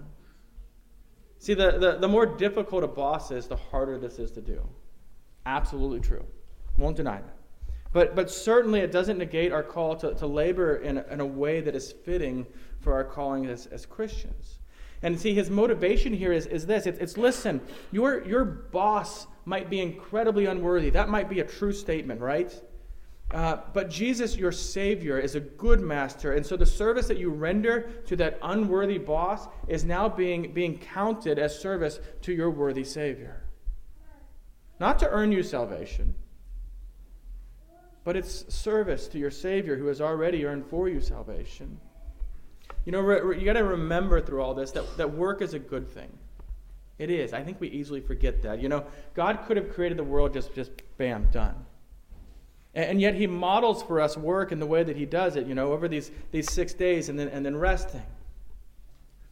See, 1.39 1.53
the, 1.53 1.77
the, 1.77 1.97
the 1.99 2.07
more 2.07 2.25
difficult 2.25 2.85
a 2.85 2.87
boss 2.87 3.29
is, 3.29 3.47
the 3.47 3.57
harder 3.57 3.99
this 3.99 4.19
is 4.19 4.31
to 4.31 4.41
do. 4.41 4.65
Absolutely 5.45 5.99
true. 5.99 6.25
Won't 6.77 6.97
deny 6.97 7.21
that. 7.21 7.37
But, 7.93 8.15
but 8.15 8.29
certainly 8.29 8.81
it 8.81 8.91
doesn't 8.91 9.17
negate 9.17 9.53
our 9.53 9.63
call 9.63 9.95
to, 9.97 10.13
to 10.15 10.27
labor 10.27 10.77
in, 10.77 10.97
in 11.09 11.21
a 11.21 11.25
way 11.25 11.61
that 11.61 11.75
is 11.75 11.93
fitting 11.93 12.45
for 12.81 12.93
our 12.93 13.05
calling 13.05 13.45
as, 13.45 13.67
as 13.67 13.85
Christians. 13.85 14.59
And 15.01 15.19
see, 15.19 15.33
his 15.33 15.49
motivation 15.49 16.13
here 16.13 16.33
is, 16.33 16.45
is 16.47 16.65
this 16.65 16.85
it's, 16.87 16.99
it's 16.99 17.17
listen, 17.17 17.61
your, 17.91 18.25
your 18.25 18.43
boss 18.43 19.27
might 19.45 19.69
be 19.69 19.79
incredibly 19.79 20.45
unworthy. 20.45 20.89
That 20.89 21.07
might 21.07 21.29
be 21.29 21.39
a 21.39 21.45
true 21.45 21.71
statement, 21.71 22.19
right? 22.19 22.53
Uh, 23.31 23.57
but 23.73 23.89
Jesus, 23.89 24.35
your 24.35 24.51
Savior, 24.51 25.17
is 25.17 25.35
a 25.35 25.39
good 25.39 25.79
master. 25.79 26.33
And 26.33 26.45
so 26.45 26.57
the 26.57 26.65
service 26.65 27.07
that 27.07 27.17
you 27.17 27.29
render 27.29 27.89
to 28.07 28.15
that 28.17 28.39
unworthy 28.41 28.97
boss 28.97 29.47
is 29.67 29.83
now 29.83 30.09
being, 30.09 30.53
being 30.53 30.77
counted 30.77 31.39
as 31.39 31.57
service 31.57 31.99
to 32.23 32.33
your 32.33 32.49
worthy 32.49 32.83
Savior. 32.83 33.44
Not 34.79 34.99
to 34.99 35.09
earn 35.09 35.31
you 35.31 35.43
salvation, 35.43 36.15
but 38.03 38.15
it's 38.15 38.53
service 38.53 39.07
to 39.09 39.17
your 39.17 39.31
Savior 39.31 39.77
who 39.77 39.87
has 39.87 40.01
already 40.01 40.45
earned 40.45 40.65
for 40.67 40.89
you 40.89 41.01
salvation. 41.01 41.79
You 42.85 42.91
know, 42.91 42.99
re- 42.99 43.21
re- 43.21 43.39
you 43.39 43.45
got 43.45 43.53
to 43.53 43.63
remember 43.63 44.21
through 44.21 44.41
all 44.41 44.53
this 44.53 44.71
that, 44.71 44.97
that 44.97 45.13
work 45.13 45.41
is 45.41 45.53
a 45.53 45.59
good 45.59 45.89
thing. 45.89 46.09
It 46.97 47.09
is. 47.09 47.33
I 47.33 47.43
think 47.43 47.59
we 47.59 47.67
easily 47.69 47.99
forget 47.99 48.41
that. 48.43 48.61
You 48.61 48.69
know, 48.69 48.85
God 49.15 49.39
could 49.45 49.57
have 49.57 49.73
created 49.73 49.97
the 49.97 50.03
world 50.03 50.33
just, 50.33 50.53
just 50.53 50.71
bam, 50.97 51.27
done. 51.31 51.55
And, 52.73 52.91
and 52.91 53.01
yet 53.01 53.15
He 53.15 53.27
models 53.27 53.81
for 53.83 53.99
us 53.99 54.15
work 54.15 54.51
in 54.51 54.59
the 54.59 54.65
way 54.65 54.83
that 54.83 54.95
He 54.95 55.05
does 55.05 55.35
it, 55.35 55.47
you 55.47 55.55
know, 55.55 55.73
over 55.73 55.87
these, 55.87 56.11
these 56.31 56.51
six 56.51 56.73
days 56.73 57.09
and 57.09 57.19
then, 57.19 57.27
and 57.29 57.45
then 57.45 57.57
resting. 57.57 58.03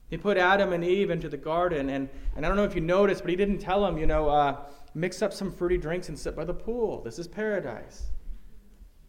He 0.10 0.18
put 0.18 0.38
Adam 0.38 0.74
and 0.74 0.84
Eve 0.84 1.10
into 1.10 1.30
the 1.30 1.38
garden, 1.38 1.90
and, 1.90 2.10
and 2.36 2.46
I 2.46 2.48
don't 2.48 2.58
know 2.58 2.66
if 2.66 2.76
you 2.76 2.82
noticed, 2.82 3.22
but 3.22 3.30
He 3.30 3.36
didn't 3.36 3.60
tell 3.60 3.84
them, 3.84 3.98
you 3.98 4.06
know, 4.06 4.30
uh, 4.30 4.58
mix 4.94 5.22
up 5.22 5.34
some 5.34 5.52
fruity 5.52 5.78
drinks 5.78 6.10
and 6.10 6.18
sit 6.18 6.36
by 6.36 6.46
the 6.46 6.54
pool. 6.54 7.02
This 7.02 7.20
is 7.20 7.28
paradise. 7.28 8.04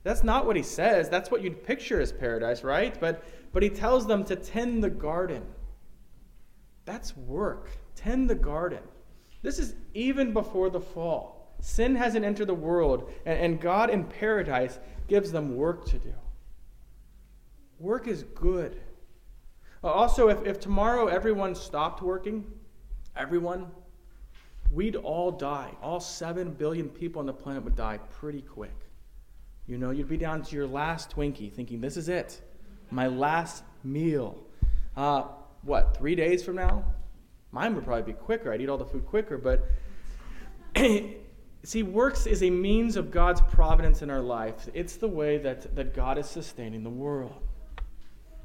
That's 0.03 0.23
not 0.23 0.47
what 0.47 0.57
he 0.57 0.63
says. 0.63 1.09
That's 1.09 1.31
what 1.31 1.43
you'd 1.43 1.65
picture 1.65 2.01
as 2.01 2.13
paradise, 2.13 2.63
right? 2.63 2.99
But, 3.01 3.25
but 3.53 3.63
he 3.63 3.71
tells 3.71 4.07
them 4.07 4.25
to 4.27 4.37
tend 4.37 4.85
the 4.85 4.91
garden. 4.91 5.43
That's 6.85 7.17
work. 7.17 7.71
Tend 7.97 8.29
the 8.29 8.35
garden. 8.35 8.83
This 9.43 9.59
is 9.59 9.75
even 9.95 10.33
before 10.33 10.69
the 10.69 10.81
fall. 10.81 11.55
Sin 11.61 11.97
hasn't 11.97 12.25
entered 12.25 12.49
the 12.49 12.55
world, 12.55 13.11
and, 13.25 13.39
and 13.39 13.61
God 13.61 13.89
in 13.89 14.05
paradise 14.05 14.79
gives 15.09 15.33
them 15.33 15.57
work 15.57 15.87
to 15.87 15.99
do. 15.99 16.13
Work 17.79 18.07
is 18.07 18.25
good. 18.35 18.81
Uh, 19.85 19.89
also, 19.89 20.29
if, 20.29 20.43
if 20.47 20.59
tomorrow 20.59 21.09
everyone 21.09 21.55
stopped 21.55 22.01
working, 22.01 22.43
everyone, 23.15 23.67
we'd 24.71 24.97
all 24.97 25.31
die. 25.31 25.71
All 25.83 26.01
7 26.01 26.53
billion 26.53 26.89
people 26.89 27.21
on 27.21 27.27
the 27.27 27.35
planet 27.35 27.63
would 27.65 27.77
die 27.77 27.99
pretty 28.11 28.41
quick. 28.41 28.75
You 29.67 29.77
know, 29.77 29.91
you'd 29.91 30.09
be 30.09 30.17
down 30.17 30.43
to 30.43 30.57
your 30.57 30.67
last 30.67 31.15
Twinkie 31.15 31.53
thinking, 31.53 31.83
this 31.83 31.99
is 31.99 32.09
it, 32.09 32.41
my 32.91 33.09
last 33.09 33.63
meal. 33.83 34.43
Uh, 34.97 35.25
what, 35.63 35.95
three 35.95 36.15
days 36.15 36.43
from 36.43 36.57
now? 36.57 36.83
Mine 37.53 37.75
would 37.75 37.85
probably 37.85 38.11
be 38.11 38.19
quicker. 38.19 38.53
I'd 38.53 38.63
eat 38.63 38.71
all 38.71 38.79
the 38.79 38.87
food 38.87 39.05
quicker. 39.05 39.37
But 39.37 39.69
see, 41.63 41.83
works 41.83 42.27
is 42.27 42.43
a 42.43 42.49
means 42.49 42.97
of 42.97 43.11
God's 43.11 43.43
providence 43.43 44.01
in 44.01 44.09
our 44.09 44.23
life. 44.23 44.67
It's 44.73 44.97
the 44.97 45.09
way 45.09 45.37
that, 45.39 45.77
that 45.77 45.95
God 45.95 46.17
is 46.17 46.27
sustaining 46.27 46.83
the 46.83 46.91
world. 46.91 47.43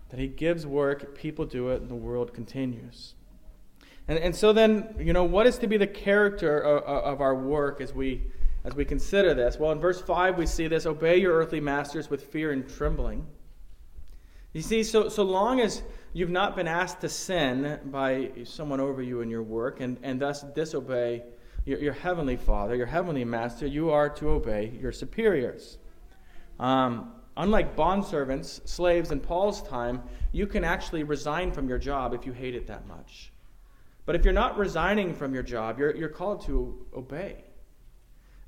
That 0.09 0.19
He 0.19 0.27
gives 0.27 0.65
work, 0.65 1.15
people 1.15 1.45
do 1.45 1.69
it, 1.69 1.81
and 1.81 1.89
the 1.89 1.95
world 1.95 2.33
continues. 2.33 3.13
And, 4.07 4.17
and 4.17 4.35
so 4.35 4.53
then, 4.53 4.95
you 4.99 5.13
know, 5.13 5.23
what 5.23 5.45
is 5.45 5.57
to 5.59 5.67
be 5.67 5.77
the 5.77 5.87
character 5.87 6.59
of, 6.59 6.83
of 6.83 7.21
our 7.21 7.35
work 7.35 7.79
as 7.79 7.93
we 7.93 8.23
as 8.63 8.75
we 8.75 8.85
consider 8.85 9.33
this? 9.33 9.57
Well, 9.57 9.71
in 9.71 9.79
verse 9.79 10.01
5, 10.01 10.37
we 10.37 10.45
see 10.45 10.67
this 10.67 10.85
obey 10.85 11.17
your 11.17 11.33
earthly 11.33 11.61
masters 11.61 12.09
with 12.09 12.25
fear 12.25 12.51
and 12.51 12.67
trembling. 12.67 13.25
You 14.53 14.61
see, 14.61 14.83
so, 14.83 15.09
so 15.09 15.23
long 15.23 15.59
as 15.59 15.83
you've 16.13 16.29
not 16.29 16.55
been 16.55 16.67
asked 16.67 17.01
to 17.01 17.09
sin 17.09 17.79
by 17.85 18.31
someone 18.43 18.79
over 18.79 19.01
you 19.01 19.21
in 19.21 19.29
your 19.29 19.43
work 19.43 19.79
and, 19.79 19.97
and 20.01 20.19
thus 20.19 20.41
disobey 20.41 21.23
your, 21.65 21.79
your 21.79 21.93
heavenly 21.93 22.35
Father, 22.35 22.75
your 22.75 22.87
heavenly 22.87 23.23
Master, 23.23 23.67
you 23.67 23.91
are 23.91 24.09
to 24.09 24.29
obey 24.29 24.73
your 24.81 24.91
superiors. 24.91 25.77
Um, 26.59 27.11
unlike 27.39 27.75
bondservants, 27.75 28.67
slaves 28.67 29.11
in 29.11 29.19
Paul's 29.19 29.63
time, 29.63 30.03
you 30.33 30.45
can 30.45 30.63
actually 30.63 31.03
resign 31.03 31.51
from 31.51 31.67
your 31.67 31.77
job 31.77 32.13
if 32.13 32.25
you 32.25 32.33
hate 32.33 32.53
it 32.53 32.67
that 32.67 32.85
much. 32.85 33.31
But 34.05 34.15
if 34.15 34.25
you're 34.25 34.33
not 34.33 34.57
resigning 34.57 35.13
from 35.13 35.33
your 35.33 35.43
job, 35.43 35.79
you're, 35.79 35.95
you're 35.95 36.09
called 36.09 36.45
to 36.45 36.85
obey. 36.93 37.45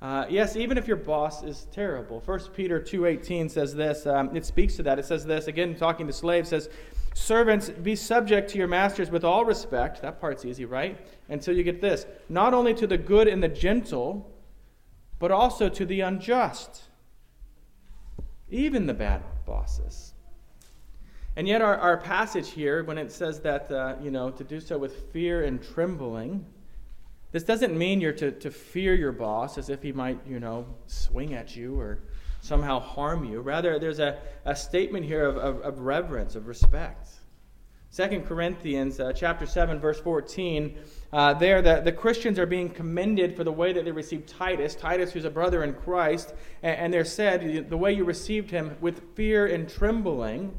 Uh, 0.01 0.25
yes, 0.29 0.55
even 0.55 0.77
if 0.77 0.88
your 0.88 0.98
boss 0.98 1.43
is 1.43 1.67
terrible. 1.71 2.21
1 2.25 2.39
Peter 2.53 2.79
2.18 2.79 3.50
says 3.50 3.74
this. 3.74 4.05
Um, 4.05 4.36
it 4.36 4.45
speaks 4.45 4.75
to 4.75 4.83
that. 4.83 5.00
It 5.00 5.05
says 5.05 5.25
this, 5.25 5.48
again, 5.48 5.75
talking 5.75 6.07
to 6.07 6.13
slaves, 6.13 6.50
says, 6.50 6.69
Servants, 7.13 7.69
be 7.69 7.95
subject 7.95 8.50
to 8.51 8.57
your 8.57 8.67
masters 8.67 9.10
with 9.12 9.24
all 9.24 9.45
respect. 9.45 10.01
That 10.01 10.19
part's 10.19 10.43
easy, 10.43 10.65
right? 10.65 10.98
Until 11.29 11.55
you 11.55 11.63
get 11.63 11.79
this. 11.79 12.05
Not 12.29 12.53
only 12.53 12.74
to 12.74 12.88
the 12.88 12.98
good 12.98 13.27
and 13.27 13.43
the 13.43 13.50
gentle, 13.50 14.29
but 15.19 15.29
also 15.29 15.69
to 15.69 15.86
the 15.86 16.01
unjust. 16.01 16.83
Even 18.51 18.86
the 18.86 18.93
bad 18.93 19.24
bosses. 19.46 20.13
And 21.36 21.48
yet, 21.48 21.62
our, 21.62 21.77
our 21.77 21.98
passage 21.98 22.51
here, 22.51 22.84
when 22.84 22.98
it 22.98 23.12
says 23.12 23.39
that, 23.39 23.72
uh, 23.72 23.96
you 24.01 24.12
know, 24.12 24.29
to 24.31 24.43
do 24.43 24.60
so 24.60 24.77
with 24.77 25.12
fear 25.13 25.46
and 25.46 25.63
trembling, 25.63 26.46
this 27.31 27.43
doesn't 27.43 27.77
mean 27.77 28.01
you're 28.01 28.12
to, 28.13 28.31
to 28.31 28.51
fear 28.51 28.93
your 28.93 29.13
boss 29.13 29.58
as 29.58 29.70
if 29.70 29.81
he 29.81 29.93
might, 29.93 30.20
you 30.27 30.41
know, 30.41 30.65
swing 30.88 31.34
at 31.34 31.55
you 31.55 31.79
or 31.79 32.00
somehow 32.41 32.79
harm 32.79 33.24
you. 33.24 33.39
Rather, 33.39 33.79
there's 33.79 34.00
a, 34.00 34.20
a 34.43 34.55
statement 34.55 35.05
here 35.05 35.25
of, 35.25 35.38
of, 35.38 35.62
of 35.62 35.79
reverence, 35.79 36.36
of 36.36 36.48
respect. 36.48 37.08
2 37.93 38.21
Corinthians 38.21 39.01
uh, 39.01 39.12
chapter 39.12 39.45
7, 39.45 39.77
verse 39.77 40.00
14, 40.00 40.77
uh, 41.12 41.33
there 41.33 41.62
the, 41.62 41.81
the 41.81 41.91
Christians 41.91 42.39
are 42.39 42.45
being 42.45 42.69
commended 42.69 43.36
for 43.36 43.43
the 43.43 43.51
way 43.51 43.74
that 43.74 43.83
they 43.83 43.91
received 43.91 44.29
Titus, 44.29 44.75
Titus 44.75 45.12
who's 45.12 45.25
a 45.25 45.29
brother 45.29 45.62
in 45.65 45.74
Christ, 45.74 46.33
and, 46.63 46.77
and 46.77 46.93
they're 46.93 47.03
said, 47.03 47.69
the 47.69 47.75
way 47.75 47.91
you 47.91 48.05
received 48.05 48.50
him 48.50 48.77
with 48.79 49.13
fear 49.15 49.45
and 49.48 49.69
trembling. 49.69 50.55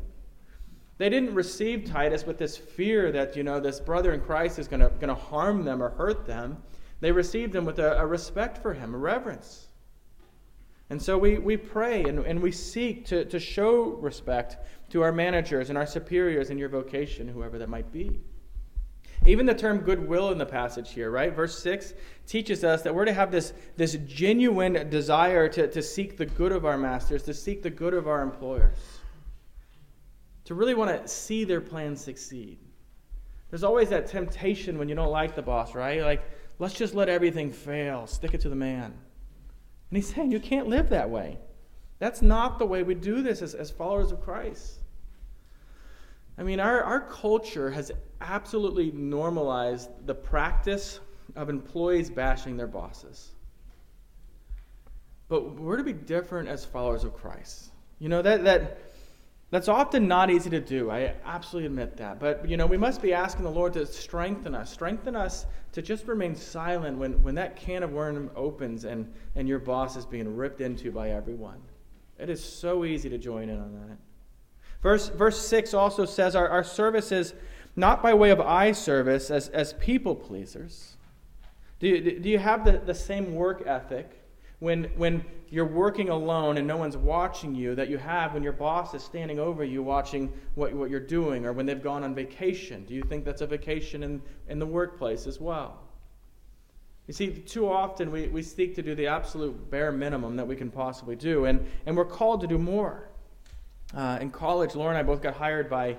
They 0.99 1.09
didn't 1.09 1.35
receive 1.35 1.87
Titus 1.87 2.27
with 2.27 2.37
this 2.37 2.59
fear 2.59 3.11
that, 3.13 3.35
you 3.35 3.43
know, 3.43 3.61
this 3.61 3.81
brother 3.81 4.13
in 4.13 4.21
Christ 4.21 4.59
is 4.59 4.69
going 4.69 4.83
to 5.01 5.15
harm 5.15 5.65
them 5.65 5.83
or 5.83 5.89
hurt 5.89 6.27
them. 6.27 6.63
They 7.01 7.13
received 7.13 7.55
him 7.55 7.65
with 7.65 7.79
a, 7.79 7.99
a 7.99 8.07
respect 8.07 8.59
for 8.59 8.75
him, 8.75 8.95
a 8.95 8.99
reverence. 8.99 9.69
And 10.91 11.01
so 11.01 11.17
we, 11.17 11.39
we 11.39 11.57
pray 11.57 12.05
and, 12.05 12.19
and 12.19 12.43
we 12.43 12.53
seek 12.53 13.07
to, 13.07 13.25
to 13.25 13.41
show 13.41 13.85
respect 13.85 14.59
to 14.93 15.03
our 15.03 15.11
managers 15.11 15.71
and 15.71 15.79
our 15.79 15.87
superiors 15.87 16.51
in 16.51 16.59
your 16.59 16.69
vocation, 16.69 17.27
whoever 17.27 17.59
that 17.59 17.69
might 17.71 17.91
be. 17.91 18.21
Even 19.25 19.47
the 19.47 19.55
term 19.55 19.79
goodwill 19.79 20.33
in 20.33 20.39
the 20.39 20.45
passage 20.45 20.93
here, 20.93 21.11
right? 21.11 21.35
Verse 21.35 21.59
6 21.63 21.95
teaches 22.27 22.63
us 22.63 22.83
that 22.83 22.95
we're 22.95 23.07
to 23.07 23.13
have 23.13 23.31
this, 23.31 23.55
this 23.79 23.97
genuine 24.07 24.91
desire 24.91 25.49
to, 25.49 25.67
to 25.69 25.83
seek 25.83 26.19
the 26.19 26.27
good 26.27 26.53
of 26.53 26.67
our 26.67 26.77
masters, 26.77 27.23
to 27.23 27.33
seek 27.33 27.63
the 27.63 27.71
good 27.71 27.95
of 27.95 28.07
our 28.07 28.21
employers, 28.21 28.77
to 30.45 30.55
really 30.55 30.75
want 30.75 30.91
to 30.91 31.09
see 31.09 31.45
their 31.45 31.63
plans 31.63 32.03
succeed. 32.03 32.59
There's 33.49 33.65
always 33.65 33.89
that 33.89 34.09
temptation 34.09 34.77
when 34.77 34.91
you 34.91 34.95
don't 34.95 35.11
like 35.11 35.35
the 35.35 35.43
boss, 35.43 35.75
right? 35.75 36.03
Like, 36.03 36.23
let's 36.59 36.75
just 36.75 36.95
let 36.95 37.09
everything 37.09 37.51
fail, 37.51 38.07
stick 38.07 38.35
it 38.35 38.43
to 38.43 38.51
the 38.51 38.57
man. 38.57 38.85
And 38.85 39.97
he's 39.97 40.13
saying 40.13 40.33
you 40.33 40.41
can't 40.41 40.69
live 40.69 40.91
that 40.91 41.09
way. 41.09 41.39
That's 41.99 42.21
not 42.21 42.59
the 42.59 42.67
way 42.67 42.83
we 42.83 42.95
do 42.95 43.23
this 43.23 43.41
as, 43.41 43.55
as 43.55 43.71
followers 43.71 44.13
of 44.13 44.21
Christ. 44.21 44.82
I 46.39 46.43
mean, 46.43 46.61
our, 46.61 46.83
our 46.83 47.01
culture 47.01 47.71
has 47.71 47.93
absolutely 48.21 48.91
normalized 48.93 49.91
the 50.07 50.15
practice 50.15 51.01
of 51.37 51.49
employees 51.49 52.11
bashing 52.11 52.57
their 52.57 52.67
bosses. 52.67 53.33
But 55.29 55.59
we're 55.59 55.77
to 55.77 55.85
be 55.85 55.93
different 55.93 56.49
as 56.49 56.65
followers 56.65 57.05
of 57.05 57.15
Christ. 57.15 57.71
You 57.99 58.09
know, 58.09 58.23
that, 58.23 58.45
that, 58.45 58.79
that's 59.51 59.69
often 59.69 60.09
not 60.09 60.31
easy 60.31 60.51
to 60.51 60.61
do. 60.61 60.91
I 60.91 61.15
absolutely 61.25 61.67
admit 61.67 61.97
that. 61.99 62.19
But, 62.19 62.49
you 62.49 62.57
know, 62.57 62.67
we 62.67 62.77
must 62.77 63.01
be 63.03 63.13
asking 63.13 63.45
the 63.45 63.51
Lord 63.51 63.75
to 63.75 63.87
strengthen 63.87 64.55
us, 64.55 64.73
strengthen 64.73 65.15
us 65.15 65.47
to 65.73 65.83
just 65.83 66.07
remain 66.07 66.35
silent 66.35 66.99
when, 66.99 67.23
when 67.23 67.35
that 67.37 67.57
can 67.57 67.83
of 67.83 67.93
worm 67.93 68.31
opens 68.35 68.85
and, 68.85 69.13
and 69.35 69.49
your 69.49 69.59
boss 69.59 69.97
is 69.97 70.07
being 70.07 70.37
ripped 70.37 70.61
into 70.61 70.91
by 70.91 71.11
everyone. 71.11 71.61
It 72.19 72.29
is 72.29 72.43
so 72.43 72.85
easy 72.85 73.09
to 73.09 73.19
join 73.19 73.49
in 73.49 73.59
on 73.59 73.73
that. 73.75 73.97
Verse, 74.83 75.09
verse 75.11 75.47
6 75.47 75.75
also 75.75 76.05
says 76.05 76.35
our, 76.35 76.49
our 76.49 76.65
service 76.65 77.13
is 77.13 77.35
not 77.77 78.03
by 78.03 78.13
way 78.13 78.31
of 78.31 78.41
eye 78.41 78.73
service 78.73 79.31
as, 79.31 79.49
as 79.49 79.73
people 79.75 80.15
pleasers. 80.15 80.97
Do 81.79 81.89
you, 81.89 82.21
do 82.21 82.29
you 82.29 82.39
have 82.39 82.65
the, 82.65 82.79
the 82.79 82.95
same 82.95 83.35
work 83.35 83.63
ethic 83.67 84.11
when, 84.59 84.85
when 84.97 85.25
you're 85.51 85.65
working 85.65 86.09
alone 86.09 86.59
and 86.59 86.67
no 86.67 86.77
one's 86.77 86.97
watching 86.97 87.55
you 87.55 87.75
that 87.75 87.89
you 87.89 87.99
have 87.99 88.35
when 88.35 88.43
your 88.43 88.53
boss 88.53 88.95
is 88.95 89.03
standing 89.03 89.39
over 89.39 89.65
you 89.65 89.83
watching 89.83 90.33
what, 90.55 90.73
what 90.73 90.91
you're 90.91 91.01
doing 91.01 91.47
or 91.47 91.53
when 91.53 91.67
they've 91.67 91.83
gone 91.83 92.05
on 92.05 92.15
vacation? 92.15 92.85
Do 92.85 92.95
you 92.95 93.03
think 93.03 93.25
that's 93.25 93.41
a 93.41 93.47
vacation 93.47 94.03
in, 94.03 94.23
in 94.49 94.59
the 94.59 94.67
workplace 94.67 95.27
as 95.27 95.41
well? 95.41 95.81
You 97.07 97.15
see, 97.15 97.33
too 97.33 97.69
often 97.69 98.11
we, 98.11 98.29
we 98.29 98.43
seek 98.43 98.75
to 98.77 98.83
do 98.83 98.95
the 98.95 99.07
absolute 99.07 99.71
bare 99.71 99.91
minimum 99.91 100.37
that 100.37 100.47
we 100.47 100.55
can 100.55 100.71
possibly 100.71 101.17
do, 101.17 101.47
and, 101.47 101.67
and 101.87 101.97
we're 101.97 102.05
called 102.05 102.41
to 102.43 102.47
do 102.47 102.59
more. 102.59 103.09
Uh, 103.95 104.19
in 104.21 104.31
college, 104.31 104.75
Laura 104.75 104.91
and 104.91 104.99
I 104.99 105.03
both 105.03 105.23
got 105.23 105.35
hired 105.35 105.69
by 105.69 105.97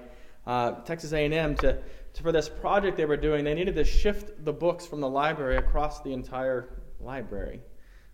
uh, 0.47 0.71
Texas 0.81 1.13
A&M 1.13 1.55
to, 1.55 1.77
to, 2.13 2.23
for 2.23 2.31
this 2.31 2.49
project 2.49 2.97
they 2.97 3.05
were 3.05 3.17
doing. 3.17 3.43
They 3.43 3.53
needed 3.53 3.75
to 3.75 3.83
shift 3.83 4.43
the 4.43 4.53
books 4.53 4.85
from 4.85 4.99
the 4.99 5.09
library 5.09 5.57
across 5.57 6.01
the 6.01 6.11
entire 6.11 6.81
library. 6.99 7.61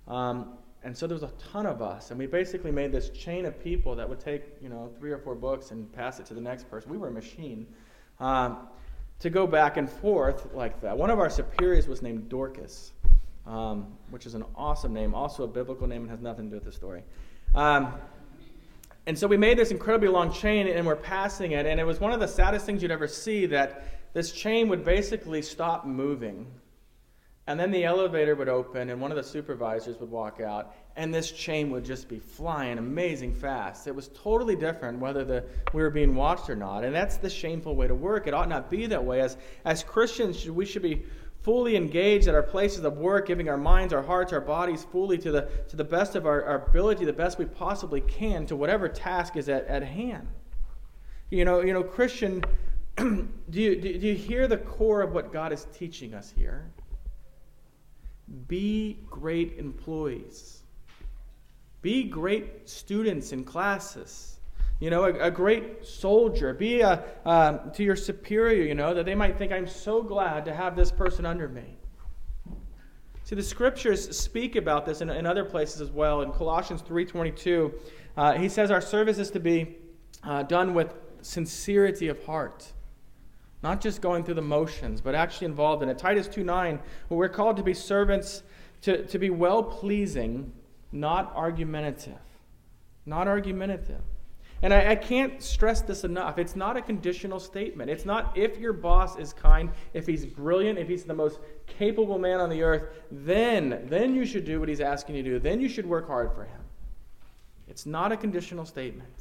Um, 0.08 0.58
and 0.84 0.96
so 0.96 1.08
there 1.08 1.16
was 1.16 1.24
a 1.24 1.34
ton 1.52 1.66
of 1.66 1.82
us, 1.82 2.10
and 2.10 2.20
we 2.20 2.26
basically 2.26 2.72
made 2.72 2.92
this 2.92 3.10
chain 3.10 3.46
of 3.46 3.62
people 3.62 3.96
that 3.96 4.08
would 4.08 4.20
take, 4.20 4.44
you 4.62 4.70
know, 4.70 4.90
three 4.98 5.12
or 5.12 5.18
four 5.18 5.36
books 5.36 5.72
and 5.72 5.92
pass 5.92 6.20
it 6.20 6.26
to 6.28 6.34
the 6.34 6.42
next 6.42 6.70
person. 6.70 6.90
We 6.90 6.98
were 6.98 7.10
a 7.10 7.12
machine 7.12 7.68
um, 8.20 8.68
to 9.20 9.30
go 9.30 9.46
back 9.46 9.76
and 9.76 9.90
forth 9.90 10.48
like 10.54 10.82
that. 10.82 10.98
One 10.98 11.10
of 11.10 11.20
our 11.20 11.30
superiors 11.30 11.88
was 11.88 12.02
named 12.02 12.30
Dorcas, 12.30 12.94
um, 13.46 13.98
which 14.10 14.26
is 14.26 14.36
an 14.36 14.46
awesome 14.56 14.94
name, 14.94 15.14
also 15.14 15.44
a 15.44 15.48
biblical 15.48 15.86
name 15.86 16.04
and 16.04 16.10
has 16.10 16.22
nothing 16.22 16.46
to 16.46 16.52
do 16.52 16.56
with 16.56 16.66
the 16.66 16.72
story. 16.72 17.04
Um, 17.56 17.94
and 19.10 19.18
so 19.18 19.26
we 19.26 19.38
made 19.38 19.58
this 19.58 19.72
incredibly 19.72 20.08
long 20.08 20.32
chain 20.32 20.68
and 20.68 20.86
we're 20.86 20.96
passing 20.96 21.54
it. 21.54 21.66
And 21.66 21.80
it 21.80 21.84
was 21.84 22.00
one 22.00 22.12
of 22.12 22.20
the 22.20 22.28
saddest 22.28 22.68
things 22.68 22.84
you'd 22.84 22.92
ever 22.92 23.08
see 23.08 23.48
that 23.48 24.14
this 24.14 24.32
chain 24.32 24.70
would 24.70 24.86
basically 24.86 25.42
stop 25.42 25.84
moving. 25.84 26.46
And 27.48 27.60
then 27.60 27.72
the 27.72 27.86
elevator 27.86 28.36
would 28.36 28.50
open 28.50 28.92
and 28.92 29.02
one 29.02 29.10
of 29.10 29.18
the 29.18 29.24
supervisors 29.24 30.00
would 30.00 30.12
walk 30.12 30.42
out 30.42 30.76
and 30.96 31.12
this 31.12 31.32
chain 31.32 31.72
would 31.72 31.86
just 31.86 32.08
be 32.08 32.20
flying 32.20 32.78
amazing 32.78 33.34
fast. 33.34 33.88
It 33.88 33.96
was 33.96 34.10
totally 34.10 34.56
different 34.56 35.00
whether 35.00 35.26
the, 35.26 35.44
we 35.74 35.82
were 35.82 35.90
being 35.90 36.14
watched 36.14 36.48
or 36.48 36.56
not. 36.56 36.84
And 36.84 36.94
that's 36.94 37.18
the 37.18 37.32
shameful 37.32 37.76
way 37.76 37.88
to 37.88 37.96
work. 37.96 38.28
It 38.28 38.36
ought 38.36 38.48
not 38.48 38.70
be 38.70 38.86
that 38.86 39.04
way. 39.04 39.22
As, 39.22 39.38
as 39.66 39.82
Christians, 39.82 40.48
we 40.48 40.68
should 40.68 40.84
be 40.84 41.04
fully 41.50 41.76
engaged 41.76 42.28
at 42.28 42.36
our 42.36 42.44
places 42.44 42.86
of 42.86 43.00
work, 43.00 43.26
giving 43.26 43.50
our 43.50 43.58
minds, 43.58 43.92
our 43.92 44.04
hearts, 44.04 44.32
our 44.32 44.40
bodies 44.40 44.84
fully 44.92 45.18
to 45.18 45.32
the, 45.32 45.50
to 45.68 45.76
the 45.76 45.84
best 45.84 46.16
of 46.16 46.28
our, 46.28 46.44
our 46.44 46.68
ability, 46.68 47.06
the 47.06 47.12
best 47.12 47.40
we 47.40 47.46
possibly 47.46 48.02
can 48.02 48.46
to 48.46 48.56
whatever 48.56 48.88
task 48.88 49.36
is 49.36 49.50
at, 49.50 49.66
at 49.66 49.82
hand. 49.82 50.28
You 51.32 51.46
know, 51.46 51.62
you 51.62 51.74
know, 51.74 51.82
Christian, 51.82 52.44
do, 52.98 53.28
you, 53.50 53.82
do 53.82 53.90
you 53.90 54.14
hear 54.14 54.48
the 54.48 54.58
core 54.58 55.02
of 55.02 55.12
what 55.12 55.34
God 55.34 55.52
is 55.52 55.66
teaching 55.74 56.14
us 56.14 56.32
here? 56.38 56.70
Be 58.48 59.00
great 59.10 59.58
employees. 59.58 60.62
Be 61.82 62.04
great 62.04 62.70
students 62.70 63.32
in 63.32 63.44
classes. 63.44 64.39
You 64.80 64.90
know, 64.90 65.04
a, 65.04 65.28
a 65.28 65.32
great 65.32 65.86
soldier. 65.86 66.54
Be 66.54 66.82
a, 66.82 67.04
um, 67.26 67.72
to 67.74 67.84
your 67.84 67.96
superior, 67.96 68.64
you 68.64 68.76
know, 68.76 68.94
that 68.94 69.06
they 69.06 69.16
might 69.16 69.38
think, 69.38 69.52
I'm 69.52 69.68
so 69.68 70.02
glad 70.02 70.46
to 70.46 70.54
have 70.54 70.76
this 70.76 70.92
person 70.92 71.26
under 71.26 71.50
me. 71.50 71.76
See, 73.26 73.36
the 73.36 73.44
scriptures 73.44 74.18
speak 74.18 74.56
about 74.56 74.86
this 74.86 75.02
in, 75.02 75.10
in 75.10 75.26
other 75.26 75.44
places 75.44 75.82
as 75.82 75.92
well. 75.92 76.22
In 76.22 76.32
Colossians 76.32 76.82
3.22, 76.82 77.74
uh, 78.18 78.34
he 78.34 78.50
says 78.50 78.72
our 78.72 78.82
service 78.82 79.20
is 79.20 79.30
to 79.32 79.40
be 79.40 79.76
uh, 80.24 80.44
done 80.44 80.74
with 80.74 80.96
sincerity 81.22 82.08
of 82.08 82.24
heart. 82.26 82.72
Not 83.62 83.82
just 83.82 84.02
going 84.02 84.24
through 84.24 84.36
the 84.36 84.42
motions, 84.42 85.02
but 85.02 85.14
actually 85.14 85.46
involved 85.46 85.84
in 85.84 85.90
it. 85.90 85.98
Titus 85.98 86.28
2.9, 86.28 86.80
we're 87.10 87.30
called 87.30 87.58
to 87.58 87.64
be 87.64 87.74
servants, 87.74 88.44
to, 88.82 89.06
to 89.06 89.20
be 89.20 89.30
well-pleasing, 89.30 90.52
not 90.94 91.34
argumentative. 91.36 92.18
Not 93.06 93.28
argumentative. 93.28 94.02
And 94.62 94.74
I, 94.74 94.92
I, 94.92 94.96
can't 94.96 95.42
stress 95.42 95.82
this 95.82 96.04
enough. 96.04 96.38
It's 96.38 96.56
not 96.56 96.76
a 96.76 96.82
conditional 96.82 97.40
statement. 97.40 97.90
It's 97.90 98.06
not 98.06 98.38
if 98.38 98.58
your 98.58 98.74
boss 98.74 99.18
is 99.18 99.32
kind, 99.32 99.70
if 99.94 100.06
he's 100.06 100.26
brilliant, 100.26 100.78
if 100.78 100.88
he's 100.88 101.06
the 101.06 101.14
most 101.14 101.40
capable 101.66 102.20
man 102.20 102.42
on 102.42 102.50
the 102.50 102.62
earth, 102.62 102.90
then, 103.10 103.86
then 103.90 104.14
you 104.14 104.26
should 104.26 104.44
do 104.44 104.60
what 104.60 104.68
he's 104.68 104.82
asking 104.82 105.16
you 105.16 105.24
to 105.24 105.30
do. 105.30 105.40
Then 105.40 105.62
you 105.62 105.70
should 105.70 105.86
work 105.86 106.08
hard 106.08 106.34
for 106.34 106.44
him. 106.44 106.62
It's 107.70 107.86
not 107.86 108.12
a 108.12 108.18
conditional 108.18 108.66
statement. 108.66 109.14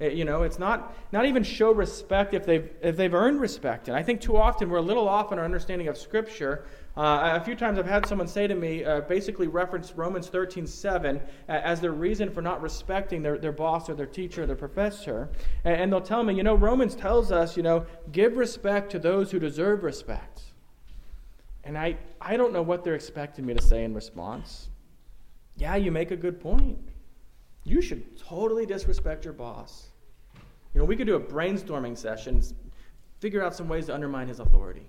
You 0.00 0.24
know, 0.24 0.42
it's 0.42 0.58
not, 0.58 0.96
not 1.12 1.24
even 1.26 1.42
show 1.44 1.72
respect 1.72 2.34
if 2.34 2.44
they've, 2.44 2.68
if 2.82 2.96
they've 2.96 3.14
earned 3.14 3.40
respect. 3.40 3.88
And 3.88 3.96
I 3.96 4.02
think 4.02 4.20
too 4.20 4.36
often 4.36 4.68
we're 4.68 4.78
a 4.78 4.82
little 4.82 5.08
off 5.08 5.30
in 5.32 5.38
our 5.38 5.44
understanding 5.44 5.88
of 5.88 5.96
Scripture 5.96 6.64
uh, 6.96 7.40
a 7.40 7.44
few 7.44 7.56
times 7.56 7.76
I've 7.76 7.86
had 7.86 8.06
someone 8.06 8.28
say 8.28 8.46
to 8.46 8.54
me, 8.54 8.84
uh, 8.84 9.00
basically 9.00 9.48
reference 9.48 9.92
Romans 9.96 10.28
13 10.28 10.64
7 10.64 11.20
as 11.48 11.80
their 11.80 11.90
reason 11.90 12.30
for 12.30 12.40
not 12.40 12.62
respecting 12.62 13.20
their, 13.20 13.36
their 13.36 13.52
boss 13.52 13.88
or 13.88 13.94
their 13.94 14.06
teacher 14.06 14.44
or 14.44 14.46
their 14.46 14.54
professor. 14.54 15.28
And, 15.64 15.74
and 15.74 15.92
they'll 15.92 16.00
tell 16.00 16.22
me, 16.22 16.34
you 16.34 16.44
know, 16.44 16.54
Romans 16.54 16.94
tells 16.94 17.32
us, 17.32 17.56
you 17.56 17.64
know, 17.64 17.84
give 18.12 18.36
respect 18.36 18.92
to 18.92 19.00
those 19.00 19.32
who 19.32 19.40
deserve 19.40 19.82
respect. 19.82 20.42
And 21.64 21.76
I, 21.76 21.96
I 22.20 22.36
don't 22.36 22.52
know 22.52 22.62
what 22.62 22.84
they're 22.84 22.94
expecting 22.94 23.44
me 23.44 23.54
to 23.54 23.62
say 23.62 23.82
in 23.82 23.92
response. 23.92 24.68
Yeah, 25.56 25.74
you 25.74 25.90
make 25.90 26.12
a 26.12 26.16
good 26.16 26.38
point. 26.40 26.78
You 27.64 27.80
should 27.80 28.18
totally 28.18 28.66
disrespect 28.66 29.24
your 29.24 29.34
boss. 29.34 29.88
You 30.74 30.80
know, 30.80 30.84
we 30.84 30.96
could 30.96 31.06
do 31.06 31.16
a 31.16 31.20
brainstorming 31.20 31.96
session, 31.96 32.42
figure 33.20 33.42
out 33.42 33.54
some 33.54 33.68
ways 33.68 33.86
to 33.86 33.94
undermine 33.94 34.28
his 34.28 34.40
authority. 34.40 34.86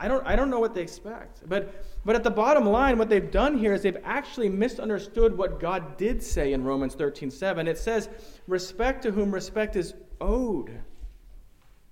I 0.00 0.08
don't, 0.08 0.26
I 0.26 0.34
don't 0.34 0.50
know 0.50 0.60
what 0.60 0.74
they 0.74 0.80
expect. 0.80 1.46
But, 1.48 1.84
but 2.04 2.16
at 2.16 2.24
the 2.24 2.30
bottom 2.30 2.64
line, 2.64 2.96
what 2.96 3.10
they've 3.10 3.30
done 3.30 3.58
here 3.58 3.74
is 3.74 3.82
they've 3.82 3.98
actually 4.02 4.48
misunderstood 4.48 5.36
what 5.36 5.60
God 5.60 5.98
did 5.98 6.22
say 6.22 6.54
in 6.54 6.64
Romans 6.64 6.94
13 6.94 7.30
7. 7.30 7.68
It 7.68 7.78
says, 7.78 8.08
respect 8.46 9.02
to 9.02 9.12
whom 9.12 9.32
respect 9.32 9.76
is 9.76 9.94
owed. 10.20 10.80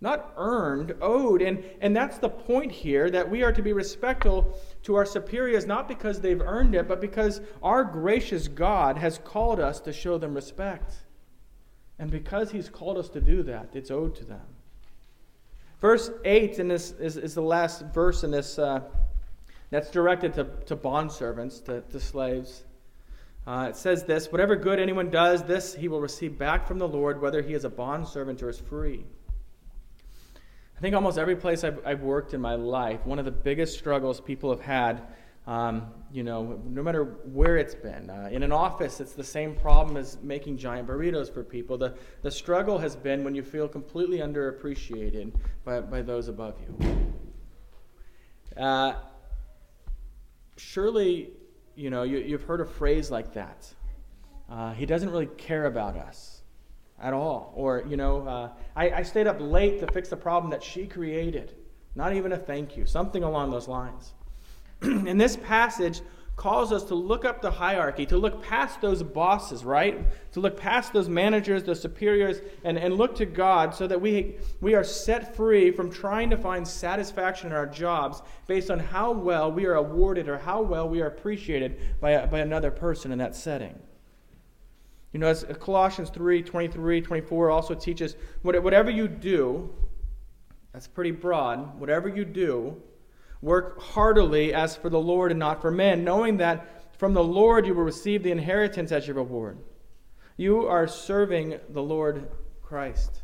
Not 0.00 0.32
earned, 0.36 0.94
owed. 1.00 1.42
And, 1.42 1.64
and 1.80 1.94
that's 1.94 2.18
the 2.18 2.28
point 2.28 2.70
here 2.70 3.10
that 3.10 3.28
we 3.28 3.42
are 3.42 3.52
to 3.52 3.62
be 3.62 3.72
respectful 3.72 4.56
to 4.84 4.94
our 4.94 5.04
superiors, 5.04 5.66
not 5.66 5.88
because 5.88 6.20
they've 6.20 6.40
earned 6.40 6.74
it, 6.74 6.86
but 6.86 7.00
because 7.00 7.40
our 7.62 7.82
gracious 7.82 8.46
God 8.46 8.96
has 8.96 9.18
called 9.18 9.58
us 9.58 9.80
to 9.80 9.92
show 9.92 10.16
them 10.16 10.34
respect. 10.34 10.94
And 11.98 12.10
because 12.10 12.52
He's 12.52 12.68
called 12.68 12.96
us 12.96 13.08
to 13.10 13.20
do 13.20 13.42
that, 13.44 13.70
it's 13.74 13.90
owed 13.90 14.14
to 14.16 14.24
them. 14.24 14.46
Verse 15.80 16.10
8 16.24 16.58
in 16.58 16.68
this 16.68 16.92
is, 16.92 17.16
is 17.16 17.34
the 17.34 17.42
last 17.42 17.82
verse 17.86 18.22
in 18.22 18.30
this 18.30 18.58
uh, 18.58 18.80
that's 19.70 19.90
directed 19.90 20.32
to, 20.34 20.44
to 20.66 20.76
bondservants, 20.76 21.64
to, 21.64 21.82
to 21.82 22.00
slaves. 22.00 22.64
Uh, 23.46 23.66
it 23.70 23.76
says 23.76 24.04
this 24.04 24.30
Whatever 24.30 24.54
good 24.54 24.78
anyone 24.78 25.10
does, 25.10 25.42
this 25.42 25.74
he 25.74 25.88
will 25.88 26.00
receive 26.00 26.38
back 26.38 26.68
from 26.68 26.78
the 26.78 26.88
Lord, 26.88 27.20
whether 27.20 27.42
he 27.42 27.54
is 27.54 27.64
a 27.64 27.70
bondservant 27.70 28.42
or 28.42 28.48
is 28.48 28.60
free. 28.60 29.04
I 30.78 30.80
think 30.80 30.94
almost 30.94 31.18
every 31.18 31.36
place 31.36 31.64
I've, 31.64 31.84
I've 31.84 32.02
worked 32.02 32.34
in 32.34 32.40
my 32.40 32.54
life, 32.54 33.04
one 33.04 33.18
of 33.18 33.24
the 33.24 33.32
biggest 33.32 33.76
struggles 33.76 34.20
people 34.20 34.50
have 34.50 34.60
had 34.60 35.02
um, 35.48 35.86
you 36.12 36.24
know, 36.24 36.60
no 36.66 36.82
matter 36.82 37.04
where 37.04 37.56
it's 37.56 37.74
been. 37.74 38.10
Uh, 38.10 38.28
in 38.30 38.42
an 38.42 38.52
office, 38.52 39.00
it's 39.00 39.14
the 39.14 39.24
same 39.24 39.54
problem 39.54 39.96
as 39.96 40.18
making 40.22 40.58
giant 40.58 40.86
burritos 40.86 41.32
for 41.32 41.42
people. 41.42 41.78
The, 41.78 41.94
the 42.20 42.30
struggle 42.30 42.76
has 42.78 42.94
been 42.94 43.24
when 43.24 43.34
you 43.34 43.42
feel 43.42 43.66
completely 43.66 44.18
underappreciated 44.18 45.32
by, 45.64 45.80
by 45.80 46.02
those 46.02 46.28
above 46.28 46.56
you. 46.60 47.12
Uh, 48.62 48.96
surely, 50.58 51.30
you 51.74 51.88
know, 51.88 52.02
you, 52.02 52.32
have 52.32 52.42
heard 52.42 52.60
a 52.60 52.66
phrase 52.66 53.10
like 53.10 53.32
that. 53.32 53.72
Uh, 54.50 54.74
he 54.74 54.84
doesn't 54.84 55.08
really 55.08 55.30
care 55.38 55.64
about 55.64 55.96
us 55.96 56.37
at 57.00 57.12
all. 57.12 57.52
Or, 57.54 57.84
you 57.88 57.96
know, 57.96 58.26
uh, 58.26 58.50
I, 58.76 58.90
I 58.90 59.02
stayed 59.02 59.26
up 59.26 59.36
late 59.40 59.80
to 59.80 59.86
fix 59.92 60.08
the 60.08 60.16
problem 60.16 60.50
that 60.50 60.62
she 60.62 60.86
created. 60.86 61.54
Not 61.94 62.14
even 62.14 62.32
a 62.32 62.36
thank 62.36 62.76
you. 62.76 62.86
Something 62.86 63.22
along 63.22 63.50
those 63.50 63.68
lines. 63.68 64.14
and 64.82 65.20
this 65.20 65.36
passage, 65.36 66.00
calls 66.38 66.70
us 66.72 66.84
to 66.84 66.94
look 66.94 67.24
up 67.24 67.42
the 67.42 67.50
hierarchy, 67.50 68.06
to 68.06 68.16
look 68.16 68.42
past 68.42 68.80
those 68.80 69.02
bosses, 69.02 69.64
right? 69.64 70.06
To 70.32 70.40
look 70.40 70.56
past 70.56 70.92
those 70.92 71.08
managers, 71.08 71.64
those 71.64 71.82
superiors, 71.82 72.40
and, 72.62 72.78
and 72.78 72.94
look 72.94 73.16
to 73.16 73.26
God 73.26 73.74
so 73.74 73.88
that 73.88 74.00
we, 74.00 74.36
we 74.60 74.74
are 74.74 74.84
set 74.84 75.34
free 75.34 75.72
from 75.72 75.90
trying 75.90 76.30
to 76.30 76.36
find 76.36 76.66
satisfaction 76.66 77.48
in 77.48 77.56
our 77.56 77.66
jobs 77.66 78.22
based 78.46 78.70
on 78.70 78.78
how 78.78 79.10
well 79.10 79.50
we 79.50 79.66
are 79.66 79.74
awarded 79.74 80.28
or 80.28 80.38
how 80.38 80.62
well 80.62 80.88
we 80.88 81.02
are 81.02 81.08
appreciated 81.08 82.00
by, 82.00 82.24
by 82.26 82.38
another 82.38 82.70
person 82.70 83.10
in 83.10 83.18
that 83.18 83.34
setting. 83.34 83.76
You 85.12 85.20
know, 85.20 85.28
as 85.28 85.44
Colossians 85.60 86.10
3 86.10 86.42
23, 86.42 87.00
24 87.00 87.50
also 87.50 87.74
teaches 87.74 88.16
whatever 88.42 88.90
you 88.90 89.08
do, 89.08 89.70
that's 90.72 90.86
pretty 90.86 91.12
broad, 91.12 91.78
whatever 91.80 92.08
you 92.08 92.24
do, 92.24 92.80
Work 93.40 93.80
heartily 93.80 94.52
as 94.52 94.76
for 94.76 94.90
the 94.90 94.98
Lord 94.98 95.30
and 95.30 95.38
not 95.38 95.62
for 95.62 95.70
men, 95.70 96.02
knowing 96.02 96.38
that 96.38 96.96
from 96.98 97.14
the 97.14 97.22
Lord 97.22 97.66
you 97.66 97.74
will 97.74 97.84
receive 97.84 98.22
the 98.22 98.32
inheritance 98.32 98.90
as 98.90 99.06
your 99.06 99.16
reward. 99.16 99.58
You 100.36 100.66
are 100.66 100.88
serving 100.88 101.60
the 101.70 101.82
Lord 101.82 102.28
Christ. 102.62 103.22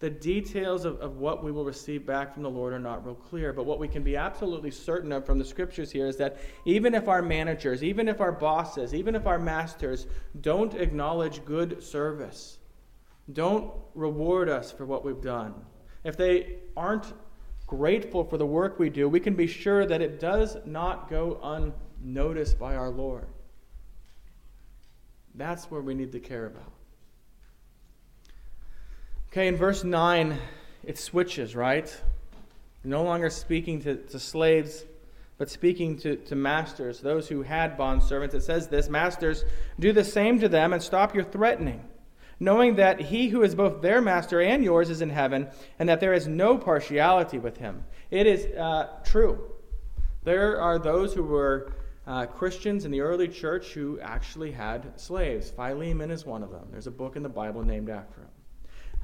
The 0.00 0.10
details 0.10 0.86
of, 0.86 0.98
of 1.00 1.18
what 1.18 1.44
we 1.44 1.52
will 1.52 1.66
receive 1.66 2.06
back 2.06 2.32
from 2.32 2.42
the 2.42 2.50
Lord 2.50 2.72
are 2.72 2.78
not 2.78 3.04
real 3.04 3.14
clear, 3.14 3.52
but 3.52 3.66
what 3.66 3.78
we 3.78 3.86
can 3.86 4.02
be 4.02 4.16
absolutely 4.16 4.70
certain 4.70 5.12
of 5.12 5.26
from 5.26 5.38
the 5.38 5.44
scriptures 5.44 5.92
here 5.92 6.06
is 6.06 6.16
that 6.16 6.38
even 6.64 6.94
if 6.94 7.06
our 7.06 7.20
managers, 7.20 7.84
even 7.84 8.08
if 8.08 8.18
our 8.18 8.32
bosses, 8.32 8.94
even 8.94 9.14
if 9.14 9.26
our 9.26 9.38
masters 9.38 10.06
don't 10.40 10.74
acknowledge 10.74 11.44
good 11.44 11.82
service, 11.82 12.58
don't 13.34 13.70
reward 13.94 14.48
us 14.48 14.72
for 14.72 14.86
what 14.86 15.04
we've 15.04 15.20
done, 15.20 15.54
if 16.02 16.16
they 16.16 16.56
aren't 16.78 17.12
grateful 17.66 18.24
for 18.24 18.38
the 18.38 18.46
work 18.46 18.78
we 18.78 18.88
do, 18.88 19.06
we 19.06 19.20
can 19.20 19.34
be 19.34 19.46
sure 19.46 19.84
that 19.84 20.00
it 20.00 20.18
does 20.18 20.56
not 20.64 21.10
go 21.10 21.38
unnoticed 22.02 22.58
by 22.58 22.74
our 22.74 22.88
Lord. 22.88 23.26
That's 25.34 25.70
where 25.70 25.82
we 25.82 25.94
need 25.94 26.10
to 26.12 26.20
care 26.20 26.46
about. 26.46 26.72
Okay, 29.32 29.46
in 29.46 29.56
verse 29.56 29.84
9, 29.84 30.38
it 30.84 30.98
switches, 30.98 31.54
right? 31.54 31.94
No 32.82 33.04
longer 33.04 33.30
speaking 33.30 33.80
to, 33.82 33.96
to 33.96 34.18
slaves, 34.18 34.84
but 35.38 35.48
speaking 35.48 35.96
to, 35.98 36.16
to 36.16 36.34
masters, 36.34 37.00
those 37.00 37.28
who 37.28 37.42
had 37.42 37.76
bond 37.76 38.02
servants. 38.02 38.34
It 38.34 38.42
says 38.42 38.68
this 38.68 38.88
Masters, 38.88 39.44
do 39.78 39.92
the 39.92 40.04
same 40.04 40.40
to 40.40 40.48
them 40.48 40.72
and 40.72 40.82
stop 40.82 41.14
your 41.14 41.24
threatening 41.24 41.84
knowing 42.40 42.76
that 42.76 42.98
he 42.98 43.28
who 43.28 43.42
is 43.42 43.54
both 43.54 43.82
their 43.82 44.00
master 44.00 44.40
and 44.40 44.64
yours 44.64 44.88
is 44.88 45.02
in 45.02 45.10
heaven, 45.10 45.46
and 45.78 45.88
that 45.88 46.00
there 46.00 46.14
is 46.14 46.26
no 46.26 46.56
partiality 46.56 47.38
with 47.38 47.58
him. 47.58 47.84
It 48.10 48.26
is 48.26 48.46
uh, 48.56 48.88
true. 49.04 49.52
There 50.24 50.58
are 50.60 50.78
those 50.78 51.12
who 51.12 51.22
were 51.22 51.72
uh, 52.06 52.26
Christians 52.26 52.86
in 52.86 52.90
the 52.90 53.02
early 53.02 53.28
church 53.28 53.72
who 53.72 54.00
actually 54.00 54.50
had 54.50 54.98
slaves. 54.98 55.50
Philemon 55.50 56.10
is 56.10 56.24
one 56.24 56.42
of 56.42 56.50
them. 56.50 56.66
There's 56.72 56.86
a 56.86 56.90
book 56.90 57.14
in 57.14 57.22
the 57.22 57.28
Bible 57.28 57.62
named 57.62 57.90
after 57.90 58.22
him. 58.22 58.29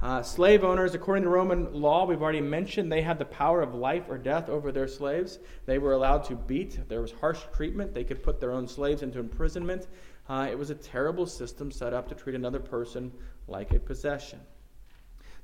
Uh, 0.03 0.23
slave 0.23 0.63
owners, 0.63 0.95
according 0.95 1.25
to 1.25 1.31
Roman 1.31 1.73
law, 1.73 2.05
we've 2.05 2.21
already 2.21 2.43
mentioned, 2.43 2.93
they 2.93 3.01
had 3.01 3.19
the 3.19 3.25
power 3.25 3.63
of 3.63 3.75
life 3.75 4.05
or 4.09 4.19
death 4.19 4.51
over 4.51 4.71
their 4.71 4.87
slaves. 4.87 5.39
They 5.65 5.79
were 5.79 5.95
allowed 5.95 6.25
to 6.25 6.35
beat. 6.35 6.77
If 6.77 6.87
there 6.87 7.01
was 7.01 7.13
harsh 7.13 7.41
treatment, 7.55 7.95
they 7.95 8.05
could 8.05 8.23
put 8.23 8.39
their 8.39 8.53
own 8.53 8.69
slaves 8.69 9.03
into 9.03 9.19
imprisonment. 9.19 9.87
Uh, 10.29 10.49
it 10.51 10.59
was 10.59 10.69
a 10.69 10.75
terrible 10.75 11.27
system 11.27 11.71
set 11.71 11.95
up 11.95 12.09
to 12.09 12.15
treat 12.15 12.35
another 12.35 12.61
person 12.61 13.11
like 13.49 13.73
a 13.73 13.79
possession. 13.79 14.41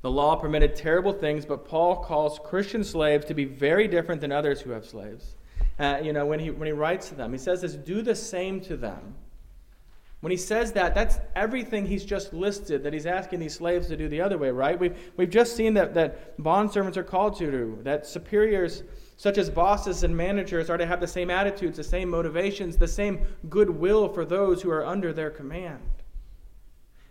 The 0.03 0.11
law 0.11 0.37
permitted 0.37 0.77
terrible 0.77 1.13
things, 1.13 1.47
but 1.47 1.65
Paul 1.65 1.97
calls 1.97 2.39
Christian 2.45 2.85
slaves 2.85 3.25
to 3.27 3.35
be 3.35 3.45
very 3.45 3.89
different 3.89 4.21
than 4.21 4.33
others 4.33 4.61
who 4.61 4.71
have 4.71 4.85
slaves. 4.85 5.37
Uh, 5.79 6.01
you 6.03 6.13
know, 6.13 6.27
when 6.27 6.41
he, 6.41 6.51
when 6.51 6.67
he 6.67 6.73
writes 6.73 7.09
to 7.09 7.15
them, 7.15 7.33
he 7.33 7.39
says 7.39 7.63
this 7.63 7.75
do 7.75 8.03
the 8.03 8.15
same 8.15 8.61
to 8.63 8.77
them. 8.77 9.15
When 10.23 10.31
he 10.31 10.37
says 10.37 10.71
that, 10.73 10.95
that's 10.95 11.19
everything 11.35 11.85
he's 11.85 12.05
just 12.05 12.33
listed 12.33 12.85
that 12.85 12.93
he's 12.93 13.07
asking 13.07 13.41
these 13.41 13.55
slaves 13.55 13.89
to 13.89 13.97
do 13.97 14.09
the 14.09 14.21
other 14.21 14.39
way, 14.39 14.51
right? 14.51 14.79
We've, 14.79 14.97
we've 15.17 15.29
just 15.29 15.57
seen 15.57 15.75
that, 15.75 15.95
that 15.95 16.39
bondservants 16.39 16.97
are 16.97 17.03
called 17.03 17.37
to 17.39 17.51
do, 17.51 17.79
that 17.83 18.07
superiors 18.07 18.85
such 19.17 19.37
as 19.37 19.51
bosses 19.51 20.05
and 20.05 20.17
managers 20.17 20.71
are 20.71 20.79
to 20.79 20.87
have 20.87 21.01
the 21.01 21.09
same 21.09 21.29
attitudes, 21.29 21.77
the 21.77 21.83
same 21.83 22.09
motivations, 22.09 22.77
the 22.77 22.87
same 22.87 23.27
goodwill 23.49 24.09
for 24.09 24.25
those 24.25 24.63
who 24.63 24.71
are 24.71 24.87
under 24.87 25.13
their 25.13 25.29
command. 25.29 25.83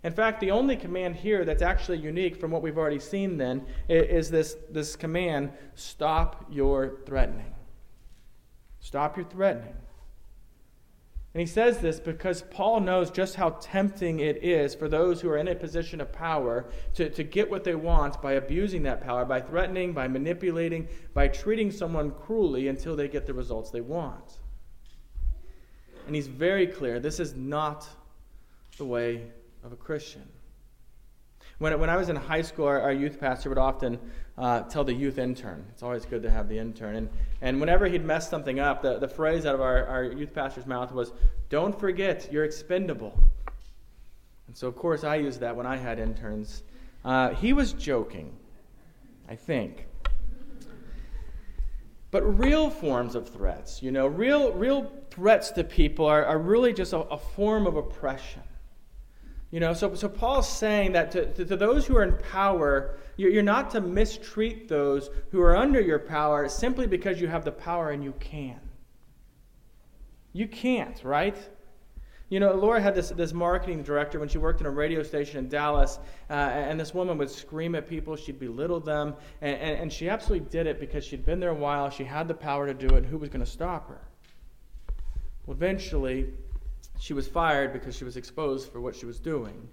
In 0.05 0.13
fact, 0.13 0.39
the 0.39 0.51
only 0.51 0.77
command 0.77 1.17
here 1.17 1.43
that's 1.43 1.61
actually 1.61 1.97
unique 1.97 2.37
from 2.37 2.49
what 2.49 2.61
we've 2.61 2.77
already 2.77 2.99
seen 2.99 3.35
then 3.37 3.65
is 3.89 4.31
this, 4.31 4.55
this 4.69 4.95
command 4.95 5.51
stop 5.75 6.45
your 6.49 6.99
threatening. 7.05 7.53
Stop 8.79 9.17
your 9.17 9.25
threatening. 9.25 9.75
And 11.33 11.39
he 11.39 11.47
says 11.47 11.79
this 11.79 11.99
because 11.99 12.41
Paul 12.41 12.81
knows 12.81 13.09
just 13.09 13.35
how 13.35 13.51
tempting 13.61 14.19
it 14.19 14.43
is 14.43 14.75
for 14.75 14.89
those 14.89 15.21
who 15.21 15.29
are 15.29 15.37
in 15.37 15.47
a 15.47 15.55
position 15.55 16.01
of 16.01 16.11
power 16.11 16.65
to, 16.95 17.09
to 17.09 17.23
get 17.23 17.49
what 17.49 17.63
they 17.63 17.75
want 17.75 18.21
by 18.21 18.33
abusing 18.33 18.83
that 18.83 19.01
power, 19.01 19.23
by 19.23 19.39
threatening, 19.39 19.93
by 19.93 20.09
manipulating, 20.09 20.89
by 21.13 21.29
treating 21.29 21.71
someone 21.71 22.11
cruelly 22.11 22.67
until 22.67 22.97
they 22.97 23.07
get 23.07 23.25
the 23.25 23.33
results 23.33 23.71
they 23.71 23.79
want. 23.79 24.39
And 26.05 26.13
he's 26.13 26.27
very 26.27 26.67
clear 26.67 26.99
this 26.99 27.19
is 27.19 27.33
not 27.33 27.87
the 28.77 28.85
way 28.85 29.27
of 29.63 29.71
a 29.71 29.77
Christian. 29.77 30.27
When, 31.61 31.79
when 31.79 31.91
I 31.91 31.95
was 31.95 32.09
in 32.09 32.15
high 32.15 32.41
school, 32.41 32.65
our, 32.65 32.81
our 32.81 32.91
youth 32.91 33.19
pastor 33.19 33.49
would 33.49 33.59
often 33.59 33.99
uh, 34.35 34.61
tell 34.61 34.83
the 34.83 34.95
youth 34.95 35.19
intern. 35.19 35.63
It's 35.69 35.83
always 35.83 36.05
good 36.05 36.23
to 36.23 36.31
have 36.31 36.49
the 36.49 36.57
intern. 36.57 36.95
And, 36.95 37.09
and 37.39 37.59
whenever 37.59 37.85
he'd 37.85 38.03
mess 38.03 38.27
something 38.27 38.59
up, 38.59 38.81
the, 38.81 38.97
the 38.97 39.07
phrase 39.07 39.45
out 39.45 39.53
of 39.53 39.61
our, 39.61 39.85
our 39.85 40.05
youth 40.05 40.33
pastor's 40.33 40.65
mouth 40.65 40.91
was, 40.91 41.13
Don't 41.49 41.79
forget, 41.79 42.27
you're 42.31 42.45
expendable. 42.45 43.15
And 44.47 44.57
so, 44.57 44.67
of 44.67 44.75
course, 44.75 45.03
I 45.03 45.17
used 45.17 45.41
that 45.41 45.55
when 45.55 45.67
I 45.67 45.77
had 45.77 45.99
interns. 45.99 46.63
Uh, 47.05 47.29
he 47.35 47.53
was 47.53 47.73
joking, 47.73 48.35
I 49.29 49.35
think. 49.35 49.85
But 52.09 52.23
real 52.39 52.71
forms 52.71 53.13
of 53.13 53.29
threats, 53.29 53.83
you 53.83 53.91
know, 53.91 54.07
real, 54.07 54.51
real 54.53 54.91
threats 55.11 55.51
to 55.51 55.63
people 55.63 56.07
are, 56.07 56.25
are 56.25 56.39
really 56.39 56.73
just 56.73 56.93
a, 56.93 57.01
a 57.01 57.19
form 57.19 57.67
of 57.67 57.75
oppression. 57.75 58.41
You 59.51 59.59
know, 59.59 59.73
so, 59.73 59.93
so 59.95 60.07
Paul's 60.07 60.47
saying 60.47 60.93
that 60.93 61.11
to, 61.11 61.25
to, 61.33 61.45
to 61.45 61.57
those 61.57 61.85
who 61.85 61.97
are 61.97 62.03
in 62.03 62.17
power, 62.31 62.95
you're, 63.17 63.31
you're 63.31 63.43
not 63.43 63.69
to 63.71 63.81
mistreat 63.81 64.69
those 64.69 65.09
who 65.31 65.41
are 65.41 65.57
under 65.57 65.81
your 65.81 65.99
power 65.99 66.47
simply 66.47 66.87
because 66.87 67.19
you 67.19 67.27
have 67.27 67.43
the 67.43 67.51
power 67.51 67.91
and 67.91 68.01
you 68.01 68.13
can. 68.19 68.59
You 70.31 70.47
can't, 70.47 71.03
right? 71.03 71.35
You 72.29 72.39
know, 72.39 72.53
Laura 72.53 72.79
had 72.79 72.95
this, 72.95 73.09
this 73.09 73.33
marketing 73.33 73.83
director 73.83 74.17
when 74.17 74.29
she 74.29 74.37
worked 74.37 74.61
in 74.61 74.65
a 74.67 74.71
radio 74.71 75.03
station 75.03 75.39
in 75.39 75.49
Dallas, 75.49 75.99
uh, 76.29 76.33
and 76.33 76.79
this 76.79 76.93
woman 76.93 77.17
would 77.17 77.29
scream 77.29 77.75
at 77.75 77.89
people, 77.89 78.15
she'd 78.15 78.39
belittle 78.39 78.79
them, 78.79 79.15
and, 79.41 79.57
and, 79.57 79.81
and 79.81 79.91
she 79.91 80.07
absolutely 80.07 80.47
did 80.49 80.65
it 80.65 80.79
because 80.79 81.03
she'd 81.03 81.25
been 81.25 81.41
there 81.41 81.49
a 81.49 81.53
while, 81.53 81.89
she 81.89 82.05
had 82.05 82.29
the 82.29 82.33
power 82.33 82.67
to 82.67 82.73
do 82.73 82.87
it, 82.95 82.99
and 82.99 83.05
who 83.05 83.17
was 83.17 83.27
going 83.27 83.43
to 83.43 83.51
stop 83.51 83.89
her? 83.89 83.99
Well, 85.45 85.57
eventually, 85.57 86.27
she 87.01 87.13
was 87.13 87.27
fired 87.27 87.73
because 87.73 87.95
she 87.95 88.03
was 88.03 88.15
exposed 88.15 88.71
for 88.71 88.79
what 88.79 88.95
she 88.95 89.07
was 89.07 89.19
doing. 89.19 89.67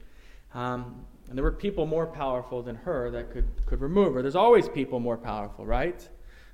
Um, 0.55 1.05
and 1.29 1.37
there 1.37 1.45
were 1.45 1.53
people 1.53 1.85
more 1.85 2.07
powerful 2.07 2.62
than 2.62 2.75
her 2.75 3.11
that 3.11 3.31
could, 3.31 3.45
could 3.67 3.83
remove 3.83 4.14
her. 4.14 4.23
There's 4.23 4.35
always 4.35 4.67
people 4.67 4.99
more 4.99 5.19
powerful, 5.19 5.67
right? 5.67 6.09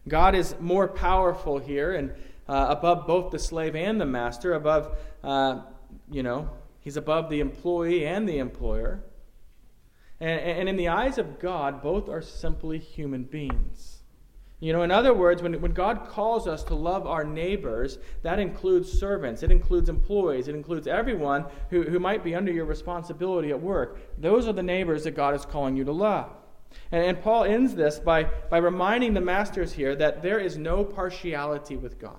God 0.09 0.35
is 0.35 0.57
more 0.59 0.89
powerful 0.89 1.59
here 1.59 1.95
and 1.95 2.13
uh, 2.49 2.67
above 2.71 3.07
both 3.07 3.31
the 3.31 3.39
slave 3.39 3.77
and 3.77 4.01
the 4.01 4.05
master, 4.05 4.55
above, 4.55 4.99
uh, 5.23 5.61
you 6.11 6.25
know, 6.25 6.51
he's 6.81 6.97
above 6.97 7.31
the 7.31 7.39
employee 7.39 8.05
and 8.05 8.29
the 8.29 8.39
employer. 8.39 9.05
And, 10.19 10.41
and 10.41 10.69
in 10.69 10.77
the 10.77 10.89
eyes 10.89 11.19
of 11.19 11.39
God, 11.39 11.83
both 11.83 12.09
are 12.09 12.21
simply 12.21 12.81
human 12.81 13.23
beings. 13.23 13.94
You 14.65 14.73
know, 14.73 14.83
in 14.83 14.91
other 14.91 15.13
words, 15.13 15.43
when, 15.43 15.61
when 15.61 15.73
God 15.73 16.09
calls 16.09 16.49
us 16.49 16.65
to 16.65 16.75
love 16.75 17.07
our 17.07 17.23
neighbors, 17.23 17.99
that 18.23 18.39
includes 18.39 18.91
servants, 18.91 19.43
it 19.43 19.51
includes 19.51 19.91
employees, 19.91 20.49
it 20.49 20.55
includes 20.55 20.87
everyone 20.87 21.45
who, 21.69 21.83
who 21.83 21.99
might 21.99 22.25
be 22.25 22.35
under 22.35 22.51
your 22.51 22.65
responsibility 22.65 23.51
at 23.51 23.61
work. 23.61 23.99
Those 24.17 24.49
are 24.49 24.55
the 24.55 24.63
neighbors 24.63 25.05
that 25.05 25.11
God 25.11 25.35
is 25.35 25.45
calling 25.45 25.77
you 25.77 25.85
to 25.85 25.93
love. 25.93 26.31
And, 26.93 27.05
and 27.05 27.21
Paul 27.21 27.45
ends 27.45 27.75
this 27.75 27.99
by, 27.99 28.25
by 28.25 28.57
reminding 28.57 29.13
the 29.13 29.21
masters 29.21 29.71
here 29.71 29.95
that 29.97 30.23
there 30.23 30.39
is 30.39 30.57
no 30.57 30.83
partiality 30.83 31.77
with 31.77 31.99
God. 31.99 32.17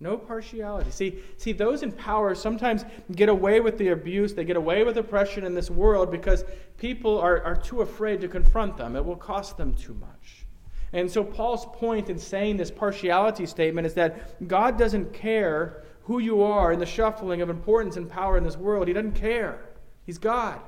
No 0.00 0.16
partiality. 0.16 0.90
See, 0.90 1.18
see, 1.36 1.52
those 1.52 1.82
in 1.82 1.92
power 1.92 2.34
sometimes 2.34 2.86
get 3.12 3.28
away 3.28 3.60
with 3.60 3.76
the 3.76 3.88
abuse, 3.88 4.32
they 4.32 4.46
get 4.46 4.56
away 4.56 4.84
with 4.84 4.96
oppression 4.96 5.44
in 5.44 5.54
this 5.54 5.70
world 5.70 6.10
because 6.10 6.46
people 6.78 7.18
are, 7.18 7.42
are 7.42 7.56
too 7.56 7.82
afraid 7.82 8.22
to 8.22 8.28
confront 8.28 8.78
them. 8.78 8.96
It 8.96 9.04
will 9.04 9.16
cost 9.16 9.58
them 9.58 9.74
too 9.74 9.92
much. 9.92 10.35
And 10.96 11.10
so, 11.10 11.22
Paul's 11.22 11.66
point 11.66 12.08
in 12.08 12.18
saying 12.18 12.56
this 12.56 12.70
partiality 12.70 13.44
statement 13.44 13.86
is 13.86 13.92
that 13.94 14.48
God 14.48 14.78
doesn't 14.78 15.12
care 15.12 15.84
who 16.04 16.20
you 16.20 16.42
are 16.42 16.72
in 16.72 16.78
the 16.78 16.86
shuffling 16.86 17.42
of 17.42 17.50
importance 17.50 17.98
and 17.98 18.08
power 18.08 18.38
in 18.38 18.44
this 18.44 18.56
world. 18.56 18.88
He 18.88 18.94
doesn't 18.94 19.12
care. 19.12 19.60
He's 20.06 20.16
God. 20.16 20.58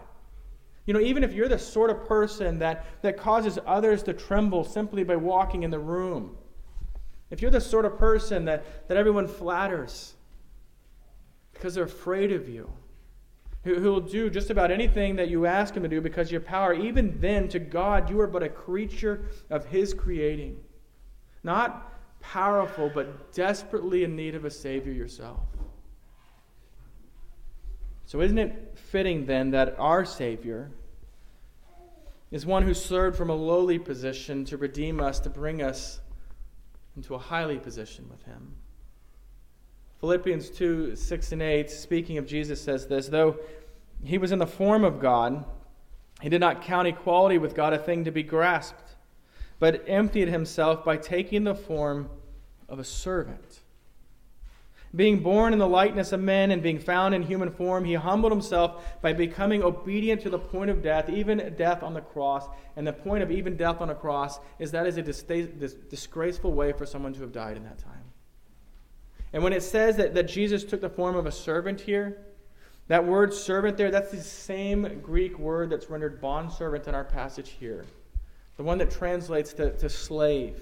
You 0.85 0.93
know, 0.93 1.01
even 1.01 1.25
if 1.25 1.33
you're 1.33 1.49
the 1.49 1.59
sort 1.59 1.89
of 1.89 2.05
person 2.07 2.59
that, 2.59 2.85
that 3.01 3.17
causes 3.17 3.59
others 3.67 4.03
to 4.03 4.13
tremble 4.13 4.65
simply 4.65 5.03
by 5.03 5.17
walking 5.17 5.63
in 5.63 5.71
the 5.71 5.79
room, 5.79 6.37
if 7.31 7.41
you're 7.41 7.51
the 7.51 7.59
sort 7.59 7.87
of 7.87 7.97
person 7.97 8.45
that, 8.45 8.87
that 8.89 8.99
everyone 8.99 9.29
flatters 9.29 10.13
because 11.55 11.75
they're 11.75 11.85
afraid 11.85 12.33
of 12.33 12.51
you, 12.51 12.71
who, 13.77 13.93
will 13.93 14.01
do 14.01 14.31
just 14.31 14.51
about 14.51 14.71
anything 14.71 15.17
that 15.17 15.29
you 15.29 15.47
ask 15.47 15.75
him 15.75 15.83
to 15.83 15.89
do 15.89 16.01
because 16.01 16.31
your 16.31 16.41
power, 16.41 16.73
even 16.73 17.19
then, 17.21 17.49
to 17.49 17.59
God, 17.59 18.11
you 18.11 18.21
are 18.21 18.27
but 18.27 18.43
a 18.43 18.49
creature 18.49 19.27
of 19.51 19.67
his 19.67 19.95
creating. 19.95 20.59
Not 21.43 21.93
powerful, 22.21 22.91
but 22.93 23.33
desperately 23.33 24.05
in 24.05 24.17
need 24.17 24.35
of 24.35 24.45
a 24.45 24.51
Savior 24.51 24.93
yourself. 24.93 25.41
So, 28.07 28.21
isn't 28.21 28.39
it 28.39 28.73
fitting 28.75 29.27
then 29.27 29.51
that 29.51 29.79
our 29.79 30.05
Savior 30.05 30.71
is 32.31 32.47
one 32.47 32.63
who 32.63 32.75
served 32.75 33.17
from 33.17 33.31
a 33.31 33.35
lowly 33.35 33.79
position 33.79 34.45
to 34.47 34.57
redeem 34.57 35.01
us, 35.01 35.21
to 35.21 35.31
bring 35.31 35.63
us 35.63 36.01
into 36.97 37.15
a 37.15 37.19
highly 37.19 37.59
position 37.59 38.07
with 38.11 38.23
Him? 38.25 38.55
Philippians 40.01 40.51
2 40.51 40.95
6 40.95 41.33
and 41.33 41.43
8, 41.43 41.71
speaking 41.71 42.19
of 42.19 42.27
Jesus, 42.27 42.61
says 42.61 42.87
this 42.87 43.09
Though 43.09 43.37
he 44.03 44.19
was 44.19 44.33
in 44.33 44.39
the 44.39 44.47
form 44.47 44.85
of 44.85 45.01
God, 45.01 45.45
he 46.21 46.29
did 46.29 46.41
not 46.41 46.63
count 46.63 46.89
equality 46.89 47.39
with 47.39 47.55
God 47.55 47.73
a 47.73 47.79
thing 47.79 48.05
to 48.05 48.11
be 48.11 48.23
grasped, 48.23 48.97
but 49.59 49.85
emptied 49.87 50.29
himself 50.29 50.85
by 50.85 50.97
taking 50.97 51.45
the 51.45 51.55
form 51.55 52.11
of 52.69 52.79
a 52.79 52.85
servant. 52.85 53.61
Being 54.95 55.21
born 55.21 55.53
in 55.53 55.59
the 55.59 55.69
likeness 55.69 56.13
of 56.13 56.21
men 56.21 56.51
and 56.51 56.63
being 56.63 56.79
found 56.79 57.15
in 57.15 57.23
human 57.23 57.51
form, 57.51 57.85
he 57.85 57.95
humbled 57.95 58.33
himself 58.33 58.83
by 59.03 59.13
becoming 59.13 59.63
obedient 59.63 60.23
to 60.23 60.31
the 60.31 60.39
point 60.39 60.71
of 60.71 60.83
death, 60.83 61.11
even 61.11 61.55
death 61.59 61.83
on 61.83 61.93
the 61.93 62.01
cross. 62.01 62.49
And 62.75 62.87
the 62.87 62.93
point 62.95 63.23
of 63.23 63.31
even 63.31 63.57
death 63.57 63.83
on 63.83 63.91
a 63.91 63.95
cross 63.95 64.39
is 64.59 64.71
that 64.71 64.87
is 64.87 64.97
a 64.97 65.03
dis- 65.03 65.23
disgraceful 65.91 66.55
way 66.55 66.73
for 66.73 66.87
someone 66.87 67.13
to 67.13 67.21
have 67.21 67.33
died 67.33 67.59
in 67.59 67.65
that 67.65 67.79
time. 67.79 68.08
And 69.33 69.43
when 69.43 69.53
it 69.53 69.63
says 69.63 69.97
that, 69.97 70.15
that 70.15 70.25
Jesus 70.25 70.65
took 70.65 70.81
the 70.81 70.89
form 70.89 71.17
of 71.17 71.27
a 71.27 71.33
servant 71.33 71.81
here, 71.81 72.19
that 72.89 73.05
word 73.05 73.35
servant 73.35 73.77
there, 73.77 73.91
that's 73.91 74.11
the 74.11 74.21
same 74.21 75.01
Greek 75.01 75.39
word 75.39 75.71
that's 75.71 75.91
rendered 75.91 76.21
bondservant 76.21 76.89
in 76.89 76.95
our 76.95 77.05
passage 77.05 77.51
here. 77.51 77.85
The 78.57 78.63
one 78.63 78.79
that 78.79 78.91
translates 78.91 79.53
to, 79.55 79.77
to 79.77 79.89
slave. 79.89 80.61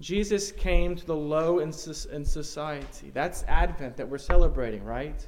Jesus 0.00 0.52
came 0.52 0.96
to 0.96 1.06
the 1.06 1.16
low 1.16 1.60
in, 1.60 1.68
in 2.12 2.24
society. 2.24 3.10
That's 3.14 3.44
Advent 3.44 3.96
that 3.96 4.08
we're 4.08 4.18
celebrating, 4.18 4.84
right? 4.84 5.26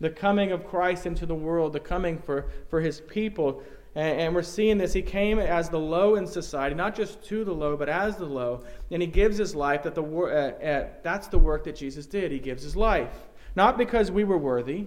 The 0.00 0.10
coming 0.10 0.50
of 0.52 0.66
Christ 0.66 1.06
into 1.06 1.26
the 1.26 1.34
world, 1.34 1.72
the 1.72 1.80
coming 1.80 2.18
for, 2.18 2.50
for 2.68 2.80
his 2.80 3.00
people. 3.00 3.62
And, 3.94 4.20
and 4.20 4.34
we're 4.34 4.42
seeing 4.42 4.78
this. 4.78 4.92
He 4.92 5.02
came 5.02 5.38
as 5.38 5.68
the 5.68 5.78
low 5.78 6.16
in 6.16 6.26
society, 6.26 6.74
not 6.74 6.94
just 6.94 7.22
to 7.24 7.44
the 7.44 7.52
low, 7.52 7.76
but 7.76 7.88
as 7.88 8.16
the 8.16 8.26
low. 8.26 8.64
And 8.90 9.02
he 9.02 9.08
gives 9.08 9.36
his 9.36 9.54
life. 9.54 9.82
That 9.82 9.94
the, 9.94 10.02
uh, 10.02 10.64
uh, 10.64 10.88
that's 11.02 11.28
the 11.28 11.38
work 11.38 11.64
that 11.64 11.76
Jesus 11.76 12.06
did. 12.06 12.32
He 12.32 12.38
gives 12.38 12.62
his 12.62 12.76
life. 12.76 13.12
Not 13.54 13.76
because 13.76 14.10
we 14.10 14.24
were 14.24 14.38
worthy. 14.38 14.86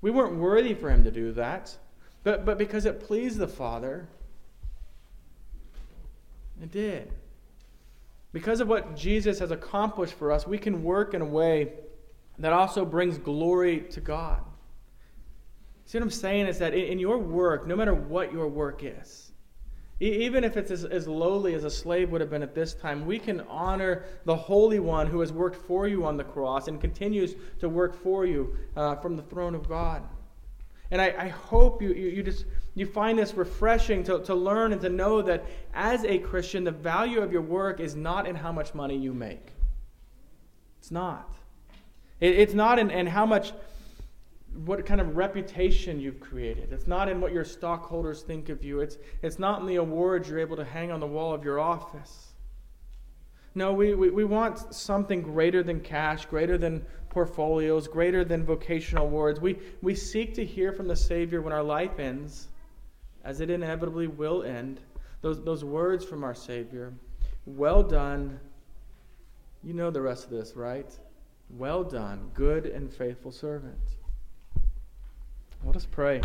We 0.00 0.10
weren't 0.10 0.36
worthy 0.36 0.74
for 0.74 0.90
him 0.90 1.04
to 1.04 1.10
do 1.10 1.32
that, 1.32 1.76
but, 2.24 2.44
but 2.44 2.58
because 2.58 2.86
it 2.86 3.00
pleased 3.00 3.38
the 3.38 3.46
Father. 3.46 4.08
It 6.60 6.72
did. 6.72 7.12
Because 8.32 8.60
of 8.60 8.68
what 8.68 8.96
Jesus 8.96 9.38
has 9.38 9.50
accomplished 9.50 10.14
for 10.14 10.32
us, 10.32 10.46
we 10.46 10.58
can 10.58 10.82
work 10.82 11.14
in 11.14 11.22
a 11.22 11.26
way 11.26 11.72
that 12.38 12.52
also 12.52 12.84
brings 12.84 13.18
glory 13.18 13.80
to 13.90 14.00
God. 14.00 14.42
See 15.92 15.98
what 15.98 16.04
I'm 16.04 16.10
saying 16.10 16.46
is 16.46 16.58
that 16.60 16.72
in 16.72 16.98
your 16.98 17.18
work, 17.18 17.66
no 17.66 17.76
matter 17.76 17.92
what 17.92 18.32
your 18.32 18.48
work 18.48 18.80
is, 18.82 19.30
even 20.00 20.42
if 20.42 20.56
it's 20.56 20.70
as, 20.70 20.86
as, 20.86 21.06
lowly 21.06 21.52
as 21.52 21.64
a 21.64 21.70
slave 21.70 22.10
would 22.10 22.22
have 22.22 22.30
been 22.30 22.42
at 22.42 22.54
this 22.54 22.72
time, 22.72 23.04
we 23.04 23.18
can 23.18 23.42
honor 23.42 24.04
the 24.24 24.34
Holy 24.34 24.80
One 24.80 25.06
who 25.06 25.20
has 25.20 25.34
worked 25.34 25.66
for 25.66 25.86
you 25.86 26.06
on 26.06 26.16
the 26.16 26.24
cross 26.24 26.66
and 26.66 26.80
continues 26.80 27.34
to 27.58 27.68
work 27.68 27.94
for 27.94 28.24
you 28.24 28.56
uh, 28.74 28.96
from 28.96 29.16
the 29.16 29.22
throne 29.22 29.54
of 29.54 29.68
God. 29.68 30.02
And 30.90 30.98
I, 30.98 31.14
I 31.18 31.28
hope 31.28 31.82
you, 31.82 31.92
you, 31.92 32.08
you, 32.08 32.22
just 32.22 32.46
you 32.74 32.86
find 32.86 33.18
this 33.18 33.34
refreshing 33.34 34.02
to, 34.04 34.20
to 34.20 34.34
learn 34.34 34.72
and 34.72 34.80
to 34.80 34.88
know 34.88 35.20
that 35.20 35.44
as 35.74 36.06
a 36.06 36.16
Christian, 36.20 36.64
the 36.64 36.70
value 36.70 37.20
of 37.20 37.32
your 37.32 37.42
work 37.42 37.80
is 37.80 37.94
not 37.94 38.26
in 38.26 38.34
how 38.34 38.50
much 38.50 38.72
money 38.72 38.96
you 38.96 39.12
make. 39.12 39.46
It's 40.78 40.90
not. 40.90 41.34
It, 42.18 42.38
it's 42.38 42.54
not 42.54 42.78
in, 42.78 42.90
in 42.90 43.06
how 43.06 43.26
much 43.26 43.52
what 44.54 44.84
kind 44.84 45.00
of 45.00 45.16
reputation 45.16 46.00
you've 46.00 46.20
created. 46.20 46.72
It's 46.72 46.86
not 46.86 47.08
in 47.08 47.20
what 47.20 47.32
your 47.32 47.44
stockholders 47.44 48.22
think 48.22 48.48
of 48.48 48.62
you. 48.62 48.80
It's, 48.80 48.98
it's 49.22 49.38
not 49.38 49.60
in 49.60 49.66
the 49.66 49.76
awards 49.76 50.28
you're 50.28 50.38
able 50.38 50.56
to 50.56 50.64
hang 50.64 50.92
on 50.92 51.00
the 51.00 51.06
wall 51.06 51.32
of 51.32 51.44
your 51.44 51.58
office. 51.58 52.28
No, 53.54 53.72
we, 53.72 53.94
we, 53.94 54.10
we 54.10 54.24
want 54.24 54.74
something 54.74 55.20
greater 55.20 55.62
than 55.62 55.80
cash, 55.80 56.26
greater 56.26 56.56
than 56.56 56.84
portfolios, 57.10 57.86
greater 57.86 58.24
than 58.24 58.44
vocational 58.44 59.06
awards. 59.06 59.40
We, 59.40 59.58
we 59.82 59.94
seek 59.94 60.34
to 60.34 60.44
hear 60.44 60.72
from 60.72 60.88
the 60.88 60.96
Savior 60.96 61.42
when 61.42 61.52
our 61.52 61.62
life 61.62 61.98
ends, 61.98 62.48
as 63.24 63.40
it 63.40 63.50
inevitably 63.50 64.06
will 64.06 64.42
end, 64.42 64.80
those, 65.20 65.42
those 65.44 65.64
words 65.64 66.04
from 66.04 66.24
our 66.24 66.34
Savior 66.34 66.92
Well 67.46 67.82
done. 67.82 68.40
You 69.62 69.74
know 69.74 69.90
the 69.90 70.00
rest 70.00 70.24
of 70.24 70.30
this, 70.30 70.54
right? 70.56 70.90
Well 71.50 71.84
done, 71.84 72.30
good 72.34 72.66
and 72.66 72.92
faithful 72.92 73.32
servant. 73.32 73.78
Let 75.64 75.76
us 75.76 75.86
pray. 75.86 76.20